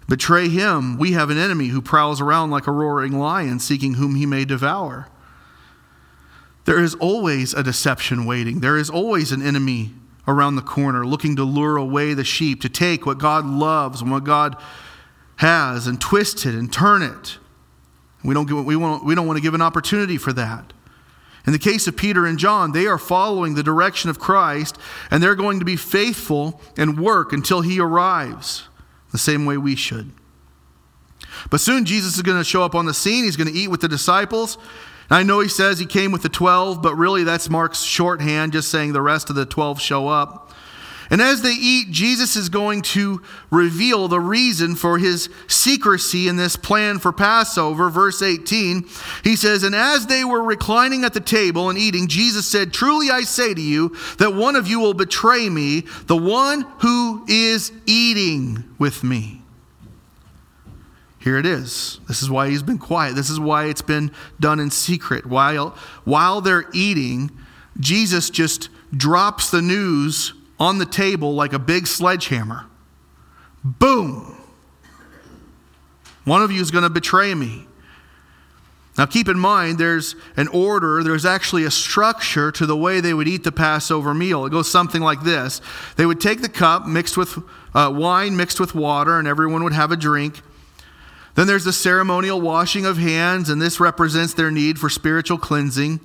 [0.08, 4.14] betray him, we have an enemy who prowls around like a roaring lion, seeking whom
[4.14, 5.08] he may devour.
[6.64, 8.60] There is always a deception waiting.
[8.60, 9.90] There is always an enemy
[10.26, 14.10] around the corner looking to lure away the sheep, to take what God loves and
[14.10, 14.56] what God
[15.36, 17.38] has and twist it and turn it.
[18.22, 20.72] We don't, give, we, want, we don't want to give an opportunity for that.
[21.46, 24.78] In the case of Peter and John, they are following the direction of Christ
[25.10, 28.66] and they're going to be faithful and work until he arrives
[29.14, 30.10] the same way we should.
[31.48, 33.22] But soon Jesus is going to show up on the scene.
[33.22, 34.58] He's going to eat with the disciples.
[35.08, 38.50] And I know he says he came with the 12, but really that's Mark's shorthand,
[38.50, 40.43] just saying the rest of the 12 show up.
[41.14, 46.34] And as they eat, Jesus is going to reveal the reason for his secrecy in
[46.34, 47.88] this plan for Passover.
[47.88, 48.84] Verse 18,
[49.22, 53.12] he says, And as they were reclining at the table and eating, Jesus said, Truly
[53.12, 57.70] I say to you that one of you will betray me, the one who is
[57.86, 59.40] eating with me.
[61.20, 62.00] Here it is.
[62.08, 63.14] This is why he's been quiet.
[63.14, 65.26] This is why it's been done in secret.
[65.26, 67.30] While, while they're eating,
[67.78, 70.32] Jesus just drops the news
[70.64, 72.64] on the table like a big sledgehammer.
[73.62, 74.34] Boom!
[76.24, 77.66] One of you is going to betray me.
[78.96, 83.12] Now, keep in mind, there's an order, there's actually a structure to the way they
[83.12, 84.46] would eat the Passover meal.
[84.46, 85.60] It goes something like this
[85.96, 87.36] They would take the cup mixed with
[87.74, 90.40] uh, wine, mixed with water, and everyone would have a drink.
[91.34, 95.98] Then there's the ceremonial washing of hands, and this represents their need for spiritual cleansing.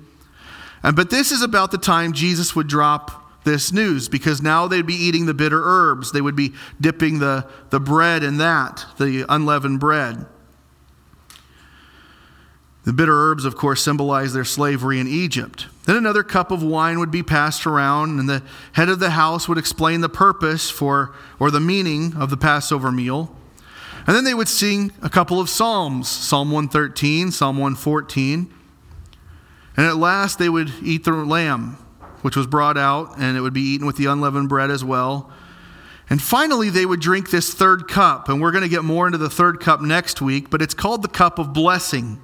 [0.82, 4.86] And, but this is about the time Jesus would drop this news because now they'd
[4.86, 6.12] be eating the bitter herbs.
[6.12, 10.26] They would be dipping the, the bread in that, the unleavened bread.
[12.84, 15.66] The bitter herbs, of course, symbolize their slavery in Egypt.
[15.84, 19.48] Then another cup of wine would be passed around, and the head of the house
[19.48, 23.36] would explain the purpose for, or the meaning of the Passover meal.
[24.06, 28.52] And then they would sing a couple of psalms Psalm 113, Psalm 114.
[29.76, 31.76] And at last they would eat the lamb,
[32.22, 35.30] which was brought out, and it would be eaten with the unleavened bread as well.
[36.08, 38.28] And finally, they would drink this third cup.
[38.28, 41.02] And we're going to get more into the third cup next week, but it's called
[41.02, 42.20] the cup of blessing.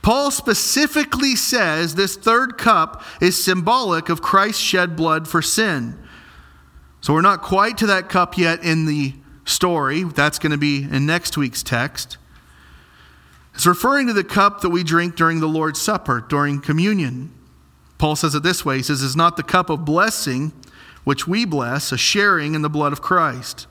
[0.00, 5.98] Paul specifically says this third cup is symbolic of Christ's shed blood for sin.
[7.02, 9.12] So we're not quite to that cup yet in the
[9.44, 10.04] story.
[10.04, 12.16] That's going to be in next week's text.
[13.54, 17.33] It's referring to the cup that we drink during the Lord's Supper, during communion.
[18.04, 20.52] Paul says it this way He says, Is not the cup of blessing
[21.04, 23.66] which we bless, a sharing in the blood of Christ.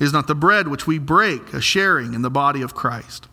[0.00, 3.28] Is not the bread which we break, a sharing in the body of Christ.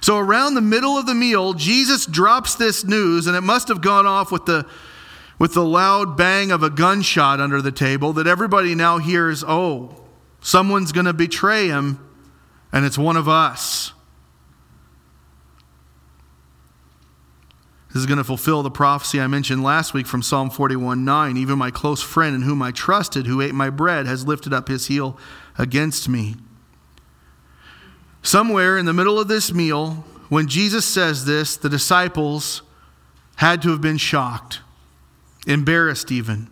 [0.00, 3.80] So, around the middle of the meal, Jesus drops this news, and it must have
[3.80, 4.66] gone off with the,
[5.38, 10.02] with the loud bang of a gunshot under the table that everybody now hears oh,
[10.40, 12.04] someone's going to betray him,
[12.72, 13.92] and it's one of us.
[17.96, 21.38] This is going to fulfill the prophecy I mentioned last week from Psalm 41 9.
[21.38, 24.68] Even my close friend in whom I trusted, who ate my bread, has lifted up
[24.68, 25.16] his heel
[25.56, 26.34] against me.
[28.20, 32.60] Somewhere in the middle of this meal, when Jesus says this, the disciples
[33.36, 34.60] had to have been shocked,
[35.46, 36.50] embarrassed even.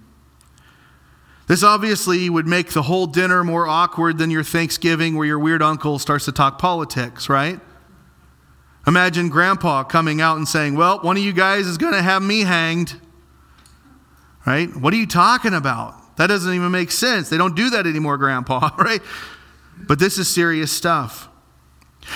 [1.47, 5.61] This obviously would make the whole dinner more awkward than your Thanksgiving where your weird
[5.61, 7.61] uncle starts to talk politics, right?
[8.87, 12.23] Imagine grandpa coming out and saying, Well, one of you guys is going to have
[12.23, 13.01] me hanged.
[14.47, 14.75] Right?
[14.77, 16.17] What are you talking about?
[16.17, 17.29] That doesn't even make sense.
[17.31, 19.01] They don't do that anymore, grandpa, right?
[19.87, 21.29] But this is serious stuff.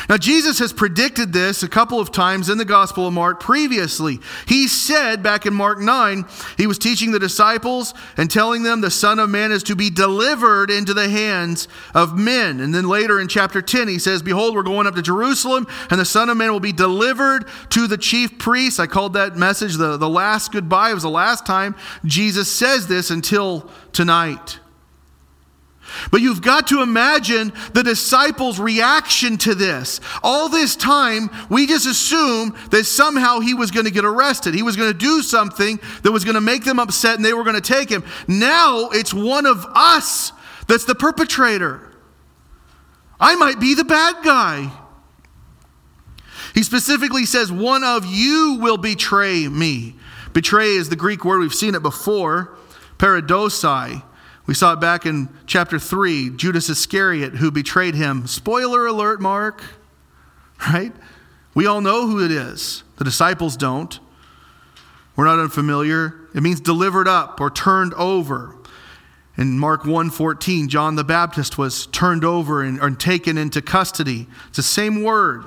[0.09, 4.21] Now, Jesus has predicted this a couple of times in the Gospel of Mark previously.
[4.47, 6.25] He said back in Mark 9,
[6.57, 9.91] he was teaching the disciples and telling them the Son of Man is to be
[9.91, 12.61] delivered into the hands of men.
[12.61, 15.99] And then later in chapter 10, he says, Behold, we're going up to Jerusalem, and
[15.99, 18.79] the Son of Man will be delivered to the chief priests.
[18.79, 20.91] I called that message the, the last goodbye.
[20.91, 21.75] It was the last time
[22.05, 24.59] Jesus says this until tonight.
[26.11, 30.01] But you've got to imagine the disciples' reaction to this.
[30.23, 34.55] All this time, we just assumed that somehow he was going to get arrested.
[34.55, 37.33] He was going to do something that was going to make them upset and they
[37.33, 38.05] were going to take him.
[38.27, 40.33] Now it's one of us
[40.67, 41.81] that's the perpetrator.
[43.21, 44.71] I might be the bad guy.
[46.55, 49.97] He specifically says, One of you will betray me.
[50.33, 52.57] Betray is the Greek word, we've seen it before,
[52.99, 54.03] paradosai.
[54.49, 58.27] We saw it back in chapter 3, Judas Iscariot who betrayed him.
[58.27, 59.63] Spoiler alert, Mark,
[60.73, 60.93] right?
[61.55, 62.83] We all know who it is.
[62.97, 64.01] The disciples don't.
[65.17, 66.15] We're not unfamiliar.
[66.35, 68.57] It means delivered up or turned over.
[69.37, 74.29] In Mark 1:14, John the Baptist was turned over and, and taken into custody.
[74.49, 75.45] It's the same word.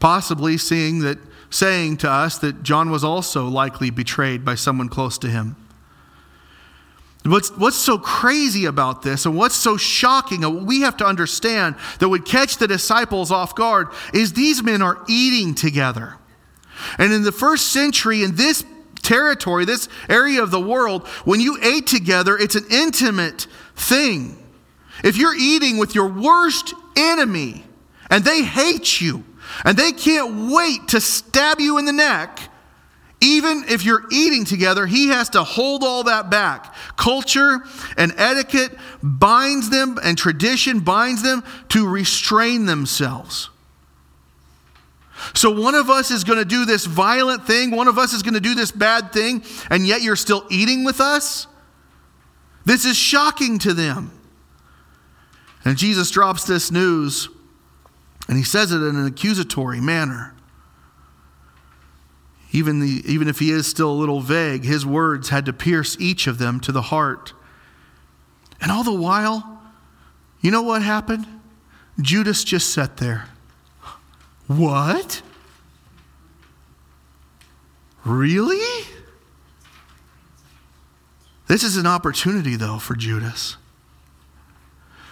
[0.00, 5.16] Possibly seeing that saying to us that John was also likely betrayed by someone close
[5.18, 5.54] to him.
[7.26, 11.06] What's, what's so crazy about this and what's so shocking, and what we have to
[11.06, 16.16] understand that would catch the disciples off guard is these men are eating together.
[16.98, 18.64] And in the first century, in this
[19.02, 24.42] territory, this area of the world, when you ate together, it's an intimate thing.
[25.04, 27.64] If you're eating with your worst enemy
[28.10, 29.24] and they hate you
[29.64, 32.45] and they can't wait to stab you in the neck,
[33.20, 36.74] even if you're eating together, he has to hold all that back.
[36.96, 37.64] Culture
[37.96, 43.48] and etiquette binds them, and tradition binds them to restrain themselves.
[45.34, 48.22] So, one of us is going to do this violent thing, one of us is
[48.22, 51.46] going to do this bad thing, and yet you're still eating with us?
[52.66, 54.10] This is shocking to them.
[55.64, 57.30] And Jesus drops this news,
[58.28, 60.35] and he says it in an accusatory manner
[62.56, 65.94] even, the, even if he is still a little vague, his words had to pierce
[66.00, 67.34] each of them to the heart.
[68.62, 69.60] And all the while,
[70.40, 71.26] you know what happened?
[72.00, 73.28] Judas just sat there.
[74.46, 75.20] What?
[78.06, 78.86] Really?
[81.48, 83.58] This is an opportunity, though, for Judas.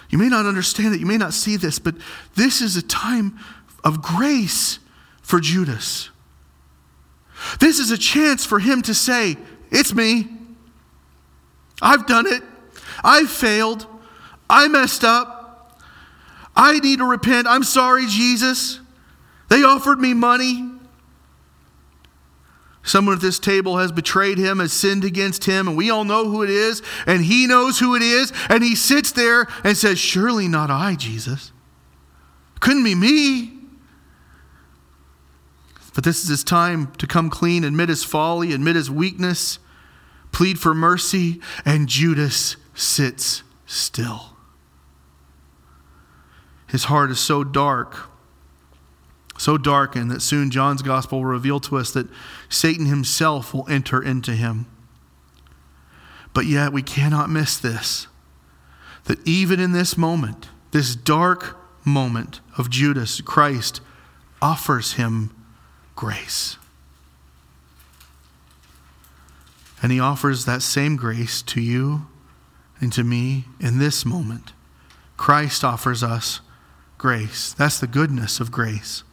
[0.09, 1.93] You may not understand it, you may not see this, but
[2.33, 3.37] this is a time
[3.83, 4.79] of grace
[5.21, 6.09] for Judas.
[7.59, 9.37] This is a chance for him to say,
[9.71, 10.27] It's me.
[11.81, 12.43] I've done it.
[13.03, 13.87] I've failed.
[14.49, 15.81] I messed up.
[16.55, 17.47] I need to repent.
[17.47, 18.79] I'm sorry, Jesus.
[19.49, 20.71] They offered me money.
[22.83, 26.29] Someone at this table has betrayed him, has sinned against him, and we all know
[26.29, 29.97] who it is, and he knows who it is, and he sits there and says,
[29.97, 31.51] Surely not I, Jesus.
[32.59, 33.54] Couldn't be me.
[35.95, 39.57] But this is his time to come clean, admit his folly, admit his weakness,
[40.31, 44.35] plead for mercy, and Judas sits still.
[46.67, 48.09] His heart is so dark
[49.37, 52.07] so darkened that soon John's gospel will reveal to us that
[52.49, 54.65] Satan himself will enter into him.
[56.33, 58.07] But yet, we cannot miss this
[59.05, 63.79] that even in this moment, this dark moment of Judas, Christ
[64.41, 65.34] offers him
[65.95, 66.57] grace.
[69.81, 72.07] And he offers that same grace to you
[72.79, 74.53] and to me in this moment.
[75.17, 76.41] Christ offers us
[76.97, 77.53] grace.
[77.53, 79.03] That's the goodness of grace.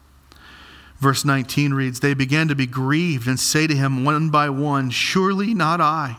[0.99, 4.91] Verse 19 reads, They began to be grieved and say to him one by one,
[4.91, 6.17] Surely not I.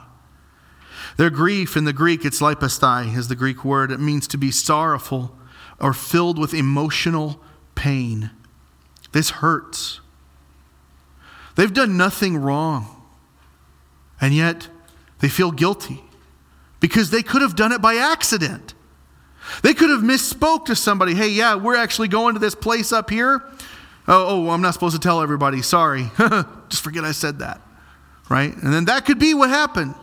[1.18, 3.92] Their grief in the Greek, it's lipasthai, is the Greek word.
[3.92, 5.38] It means to be sorrowful
[5.80, 7.42] or filled with emotional
[7.76, 8.32] pain.
[9.12, 10.02] This hurts.
[11.56, 12.88] They've done nothing wrong,
[14.20, 14.68] and yet
[15.20, 16.04] they feel guilty
[16.80, 18.74] because they could have done it by accident.
[19.62, 23.10] They could have misspoke to somebody, hey, yeah, we're actually going to this place up
[23.10, 23.44] here.
[24.08, 25.62] Oh, oh, I'm not supposed to tell everybody.
[25.62, 26.12] Sorry.
[26.70, 27.62] Just forget I said that.
[28.30, 28.56] Right?
[28.56, 29.96] And then that could be what happened.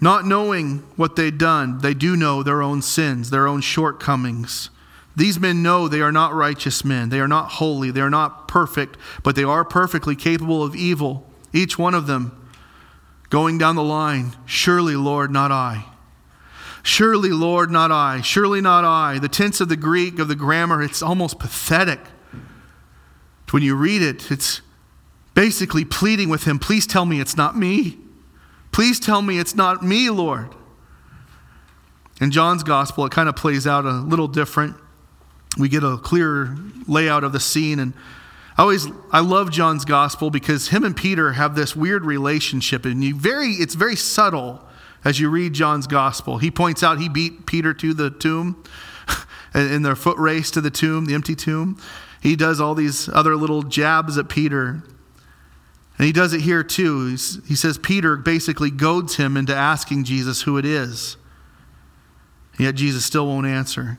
[0.00, 4.70] Not knowing what they'd done, they do know their own sins, their own shortcomings.
[5.16, 7.08] These men know they are not righteous men.
[7.08, 7.90] They are not holy.
[7.90, 11.26] They are not perfect, but they are perfectly capable of evil.
[11.54, 12.48] Each one of them
[13.30, 15.86] going down the line, Surely, Lord, not I.
[16.82, 18.20] Surely, Lord, not I.
[18.20, 19.18] Surely, not I.
[19.18, 22.00] The tense of the Greek, of the grammar, it's almost pathetic.
[23.50, 24.60] When you read it, it's
[25.34, 27.98] basically pleading with him, Please tell me it's not me.
[28.70, 30.54] Please tell me it's not me, Lord.
[32.20, 34.76] In John's gospel, it kind of plays out a little different.
[35.58, 37.78] We get a clearer layout of the scene.
[37.78, 37.94] And
[38.56, 43.02] I always, I love John's gospel because him and Peter have this weird relationship, and
[43.02, 44.62] you very, it's very subtle
[45.04, 46.38] as you read John's gospel.
[46.38, 48.64] He points out he beat Peter to the tomb
[49.54, 51.80] in their foot race to the tomb, the empty tomb.
[52.20, 54.82] He does all these other little jabs at Peter.
[55.98, 57.08] And he does it here too.
[57.10, 61.16] He's, he says Peter basically goads him into asking Jesus who it is.
[62.58, 63.98] Yet Jesus still won't answer.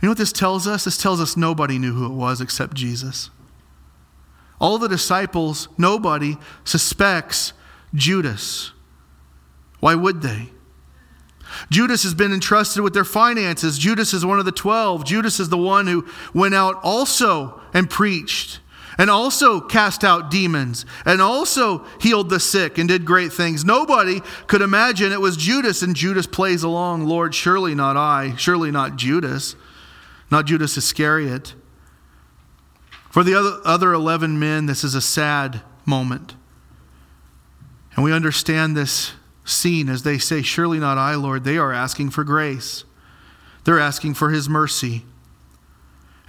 [0.00, 0.84] You know what this tells us?
[0.84, 3.30] This tells us nobody knew who it was except Jesus.
[4.60, 7.52] All the disciples, nobody suspects
[7.94, 8.72] Judas.
[9.80, 10.50] Why would they?
[11.70, 13.78] Judas has been entrusted with their finances.
[13.78, 15.04] Judas is one of the 12.
[15.04, 18.60] Judas is the one who went out also and preached
[18.98, 23.64] and also cast out demons and also healed the sick and did great things.
[23.64, 28.70] Nobody could imagine it was Judas, and Judas plays along, Lord, surely not I, surely
[28.70, 29.56] not Judas,
[30.34, 31.54] not Judas Iscariot.
[33.08, 36.34] For the other, other 11 men, this is a sad moment.
[37.94, 39.12] And we understand this
[39.44, 41.44] scene as they say, Surely not I, Lord.
[41.44, 42.82] They are asking for grace,
[43.62, 45.04] they're asking for His mercy.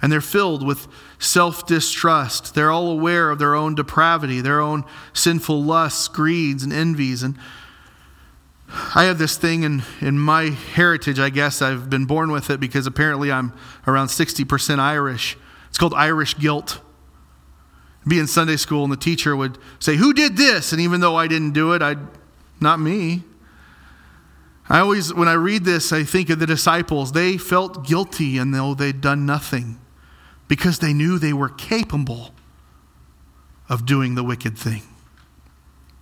[0.00, 0.86] And they're filled with
[1.18, 2.54] self distrust.
[2.54, 4.84] They're all aware of their own depravity, their own
[5.14, 7.24] sinful lusts, greeds, and envies.
[7.24, 7.36] And
[8.68, 11.62] I have this thing in, in my heritage, I guess.
[11.62, 13.52] I've been born with it because apparently I'm
[13.86, 15.36] around 60% Irish.
[15.68, 16.80] It's called Irish guilt.
[18.08, 20.72] Be in Sunday school, and the teacher would say, Who did this?
[20.72, 21.98] And even though I didn't do it, I'd
[22.60, 23.22] not me.
[24.68, 27.12] I always, when I read this, I think of the disciples.
[27.12, 29.78] They felt guilty and though they'd done nothing
[30.48, 32.32] because they knew they were capable
[33.68, 34.82] of doing the wicked thing.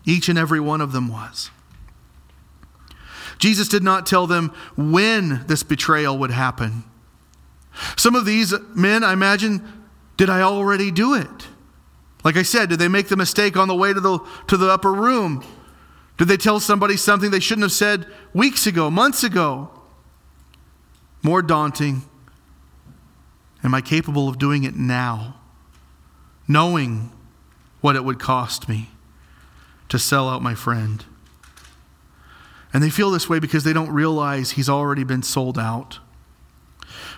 [0.04, 1.50] Each and every one of them was.
[3.38, 6.84] Jesus did not tell them when this betrayal would happen.
[7.96, 9.84] Some of these men, I imagine,
[10.16, 11.48] did I already do it?
[12.22, 14.18] Like I said, did they make the mistake on the way to the,
[14.48, 15.44] to the upper room?
[16.16, 19.70] Did they tell somebody something they shouldn't have said weeks ago, months ago?
[21.22, 22.02] More daunting.
[23.62, 25.36] Am I capable of doing it now?
[26.46, 27.10] Knowing
[27.80, 28.90] what it would cost me
[29.88, 31.04] to sell out my friend.
[32.74, 36.00] And they feel this way because they don't realize he's already been sold out.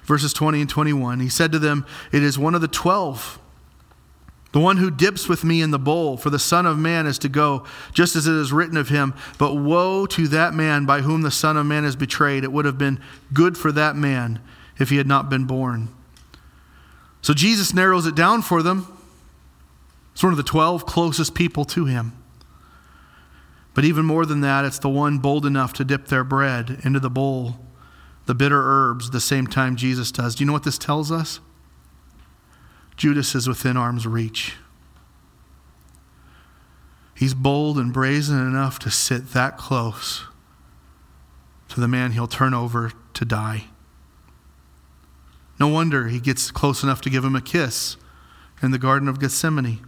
[0.04, 3.40] Verses 20 and 21 He said to them, It is one of the twelve,
[4.52, 7.18] the one who dips with me in the bowl, for the Son of Man is
[7.20, 9.14] to go, just as it is written of him.
[9.38, 12.44] But woe to that man by whom the Son of Man is betrayed.
[12.44, 13.00] It would have been
[13.32, 14.40] good for that man
[14.78, 15.88] if he had not been born.
[17.22, 18.86] So Jesus narrows it down for them.
[20.12, 22.12] It's one of the 12 closest people to him.
[23.76, 26.98] But even more than that, it's the one bold enough to dip their bread into
[26.98, 27.58] the bowl,
[28.24, 30.34] the bitter herbs, the same time Jesus does.
[30.34, 31.40] Do you know what this tells us?
[32.96, 34.54] Judas is within arm's reach.
[37.14, 40.24] He's bold and brazen enough to sit that close
[41.68, 43.64] to the man he'll turn over to die.
[45.60, 47.98] No wonder he gets close enough to give him a kiss
[48.62, 49.86] in the Garden of Gethsemane.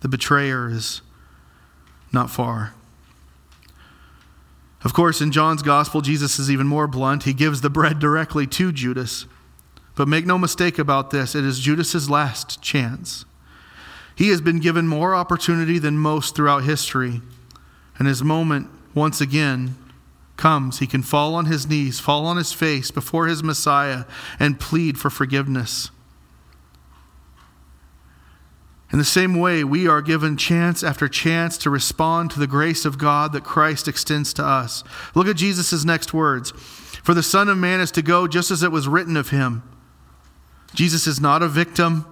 [0.00, 1.00] The betrayer is
[2.12, 2.74] not far.
[4.84, 7.24] Of course, in John's gospel, Jesus is even more blunt.
[7.24, 9.26] He gives the bread directly to Judas.
[9.96, 13.24] But make no mistake about this, it is Judas's last chance.
[14.14, 17.20] He has been given more opportunity than most throughout history,
[17.98, 19.74] and his moment once again
[20.36, 20.78] comes.
[20.78, 24.04] He can fall on his knees, fall on his face before his Messiah,
[24.38, 25.90] and plead for forgiveness.
[28.92, 32.84] In the same way, we are given chance after chance to respond to the grace
[32.84, 34.84] of God that Christ extends to us.
[35.14, 38.62] Look at Jesus' next words For the Son of Man is to go just as
[38.62, 39.62] it was written of him.
[40.74, 42.06] Jesus is not a victim.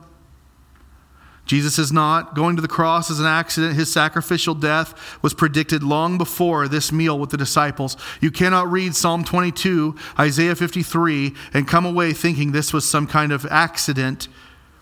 [1.47, 3.75] Jesus is not going to the cross as an accident.
[3.75, 7.99] His sacrificial death was predicted long before this meal with the disciples.
[8.21, 13.31] You cannot read Psalm 22, Isaiah 53, and come away thinking this was some kind
[13.31, 14.29] of accident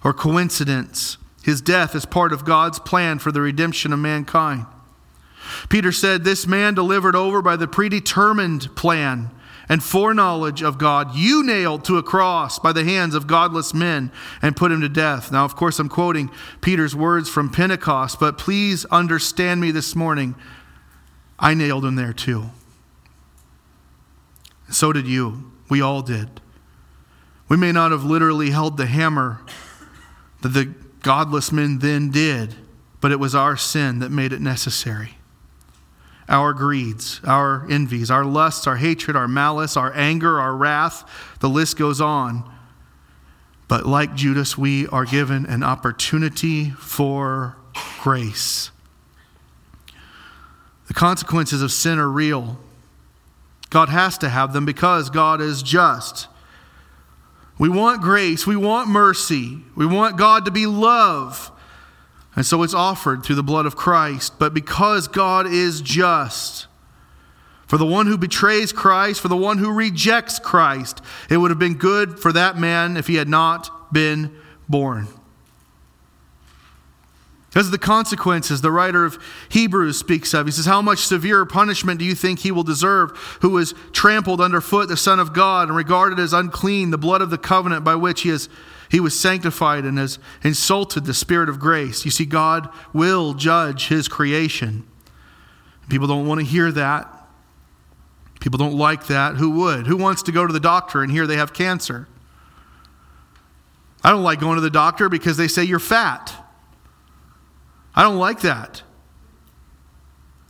[0.05, 1.19] or coincidence.
[1.43, 4.67] His death is part of God's plan for the redemption of mankind.
[5.69, 9.31] Peter said, This man delivered over by the predetermined plan
[9.69, 14.13] and foreknowledge of God, you nailed to a cross by the hands of godless men
[14.41, 15.33] and put him to death.
[15.33, 16.31] Now, of course, I'm quoting
[16.61, 20.35] Peter's words from Pentecost, but please understand me this morning.
[21.39, 22.51] I nailed him there too.
[24.71, 25.53] So did you.
[25.69, 26.41] We all did.
[27.49, 29.41] We may not have literally held the hammer
[30.43, 32.55] that the godless men then did,
[33.01, 35.17] but it was our sin that made it necessary.
[36.29, 41.05] Our greeds, our envies, our lusts, our hatred, our malice, our anger, our wrath,
[41.41, 42.51] the list goes on.
[43.69, 47.57] But like Judas, we are given an opportunity for
[48.01, 48.71] grace.
[50.89, 52.59] The consequences of sin are real.
[53.71, 56.29] God has to have them because God is just.
[57.63, 58.45] We want grace.
[58.45, 59.59] We want mercy.
[59.77, 61.53] We want God to be love.
[62.35, 64.37] And so it's offered through the blood of Christ.
[64.41, 66.67] But because God is just,
[67.69, 71.61] for the one who betrays Christ, for the one who rejects Christ, it would have
[71.61, 74.37] been good for that man if he had not been
[74.69, 75.07] born.
[77.53, 80.47] Because of the consequences, the writer of Hebrews speaks of.
[80.47, 83.11] He says, How much severe punishment do you think he will deserve
[83.43, 87.29] who was trampled underfoot the Son of God and regarded as unclean the blood of
[87.29, 88.35] the covenant by which he,
[88.91, 92.07] he was sanctified and has insulted the Spirit of grace?
[92.07, 94.89] You see, God will judge his creation.
[95.91, 97.07] People don't want to hear that.
[98.41, 99.37] People don't like that.
[99.37, 99.87] Who would?
[99.87, 102.09] Who wants to go to the doctor and hear they have cancer?
[104.03, 106.42] I don't like going to the doctor because they say you're fat.
[107.95, 108.83] I don't like that.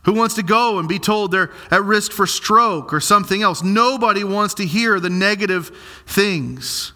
[0.05, 3.63] Who wants to go and be told they're at risk for stroke or something else?
[3.63, 5.69] Nobody wants to hear the negative
[6.05, 6.91] things.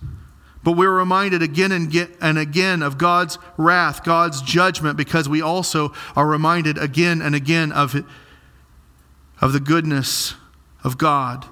[0.64, 6.28] But we're reminded again and again of God's wrath, God's judgment, because we also are
[6.28, 7.96] reminded again and again of,
[9.40, 10.34] of the goodness
[10.84, 11.46] of God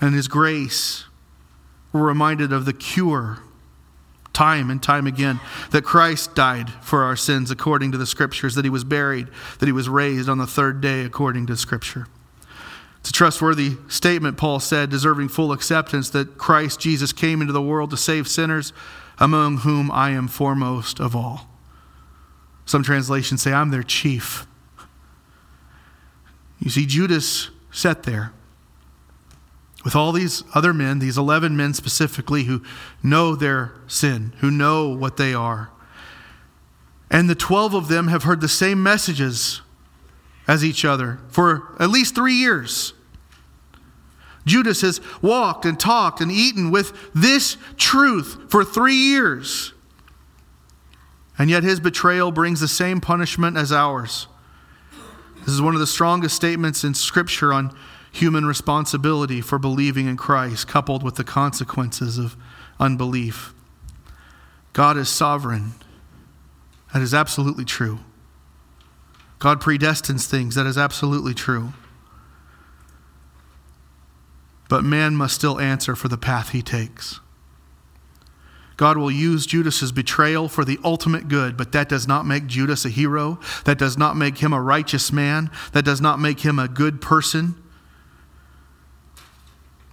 [0.00, 1.04] and His grace.
[1.92, 3.38] We're reminded of the cure
[4.32, 8.64] time and time again that Christ died for our sins according to the scriptures, that
[8.64, 9.28] he was buried,
[9.58, 12.06] that he was raised on the third day according to scripture.
[13.00, 17.62] It's a trustworthy statement, Paul said, deserving full acceptance that Christ Jesus came into the
[17.62, 18.72] world to save sinners,
[19.18, 21.48] among whom I am foremost of all.
[22.66, 24.46] Some translations say, I'm their chief.
[26.58, 28.32] You see, Judas sat there
[29.84, 32.62] with all these other men, these 11 men specifically, who
[33.02, 35.70] know their sin, who know what they are.
[37.10, 39.62] And the 12 of them have heard the same messages
[40.46, 42.92] as each other for at least three years.
[44.46, 49.72] Judas has walked and talked and eaten with this truth for three years.
[51.38, 54.26] And yet his betrayal brings the same punishment as ours.
[55.40, 57.74] This is one of the strongest statements in Scripture on
[58.12, 62.36] human responsibility for believing in Christ, coupled with the consequences of
[62.78, 63.54] unbelief.
[64.72, 65.72] God is sovereign.
[66.92, 68.00] That is absolutely true.
[69.38, 70.54] God predestines things.
[70.54, 71.72] That is absolutely true.
[74.68, 77.20] But man must still answer for the path he takes.
[78.76, 82.86] God will use Judas's betrayal for the ultimate good, but that does not make Judas
[82.86, 83.38] a hero.
[83.64, 85.50] That does not make him a righteous man.
[85.72, 87.59] That does not make him a good person.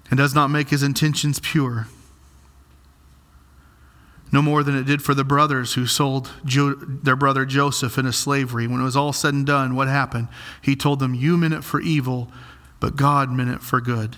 [0.10, 1.88] And does not make his intentions pure.
[4.32, 8.12] No more than it did for the brothers who sold jo- their brother Joseph into
[8.12, 8.68] slavery.
[8.68, 10.28] When it was all said and done, what happened?
[10.62, 12.30] He told them, You meant it for evil,
[12.80, 14.18] but God meant it for good.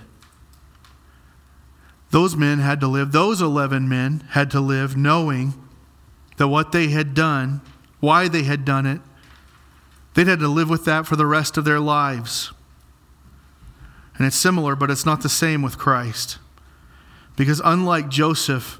[2.11, 5.53] Those men had to live, those 11 men had to live knowing
[6.37, 7.61] that what they had done,
[7.99, 9.01] why they had done it,
[10.15, 12.51] they'd had to live with that for the rest of their lives.
[14.19, 16.37] And it's similar, but it's not the same with Christ.
[17.35, 18.79] Because unlike Joseph,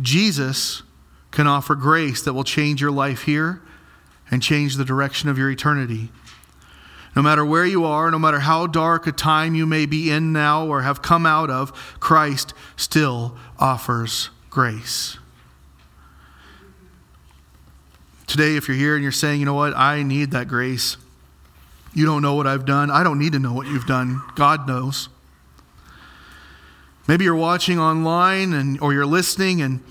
[0.00, 0.82] Jesus
[1.30, 3.62] can offer grace that will change your life here
[4.30, 6.08] and change the direction of your eternity.
[7.14, 10.32] No matter where you are, no matter how dark a time you may be in
[10.32, 11.70] now or have come out of,
[12.00, 15.18] Christ still offers grace.
[18.26, 20.96] Today, if you're here and you're saying, you know what, I need that grace,
[21.94, 24.22] you don't know what I've done, I don't need to know what you've done.
[24.34, 25.08] God knows.
[27.08, 29.82] Maybe you're watching online and, or you're listening and,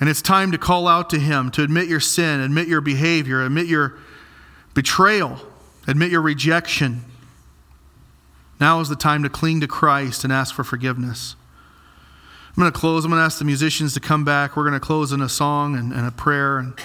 [0.00, 3.42] and it's time to call out to Him, to admit your sin, admit your behavior,
[3.42, 3.98] admit your
[4.74, 5.40] betrayal.
[5.88, 7.02] Admit your rejection.
[8.60, 11.34] Now is the time to cling to Christ and ask for forgiveness.
[12.48, 13.04] I'm going to close.
[13.04, 14.56] I'm going to ask the musicians to come back.
[14.56, 16.58] We're going to close in a song and, and a prayer.
[16.58, 16.78] And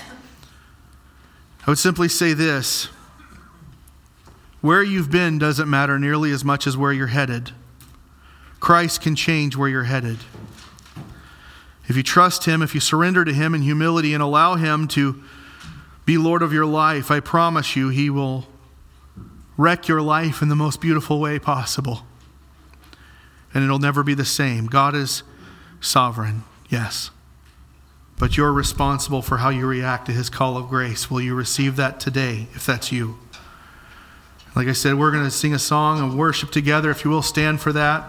[1.67, 2.87] I would simply say this
[4.63, 7.51] where you've been doesn't matter nearly as much as where you're headed.
[8.61, 10.19] Christ can change where you're headed.
[11.89, 15.21] If you trust Him, if you surrender to Him in humility and allow Him to
[16.05, 18.47] be Lord of your life, I promise you, He will
[19.57, 22.03] wreck your life in the most beautiful way possible.
[23.53, 24.67] And it'll never be the same.
[24.67, 25.23] God is
[25.81, 27.11] sovereign, yes.
[28.17, 31.11] But you're responsible for how you react to his call of grace.
[31.11, 33.19] Will you receive that today, if that's you?
[34.55, 36.91] Like I said, we're going to sing a song of worship together.
[36.91, 38.03] If you will, stand for that.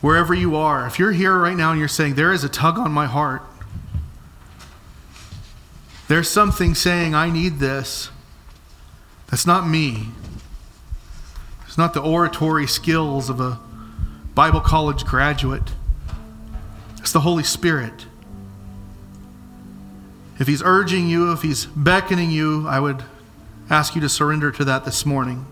[0.00, 2.78] Wherever you are, if you're here right now and you're saying, There is a tug
[2.78, 3.42] on my heart,
[6.08, 8.10] there's something saying, I need this.
[9.30, 10.08] That's not me.
[11.66, 13.58] It's not the oratory skills of a
[14.34, 15.72] Bible college graduate.
[16.98, 18.06] It's the Holy Spirit.
[20.38, 23.04] If He's urging you, if He's beckoning you, I would
[23.70, 25.46] ask you to surrender to that this morning.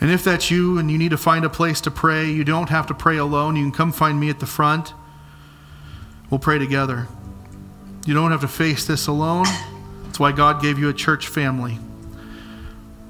[0.00, 2.68] And if that's you and you need to find a place to pray, you don't
[2.68, 3.56] have to pray alone.
[3.56, 4.94] You can come find me at the front.
[6.30, 7.08] We'll pray together.
[8.06, 9.46] You don't have to face this alone.
[10.04, 11.78] That's why God gave you a church family.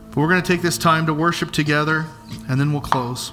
[0.08, 2.06] But we're going to take this time to worship together,
[2.48, 3.32] and then we'll close.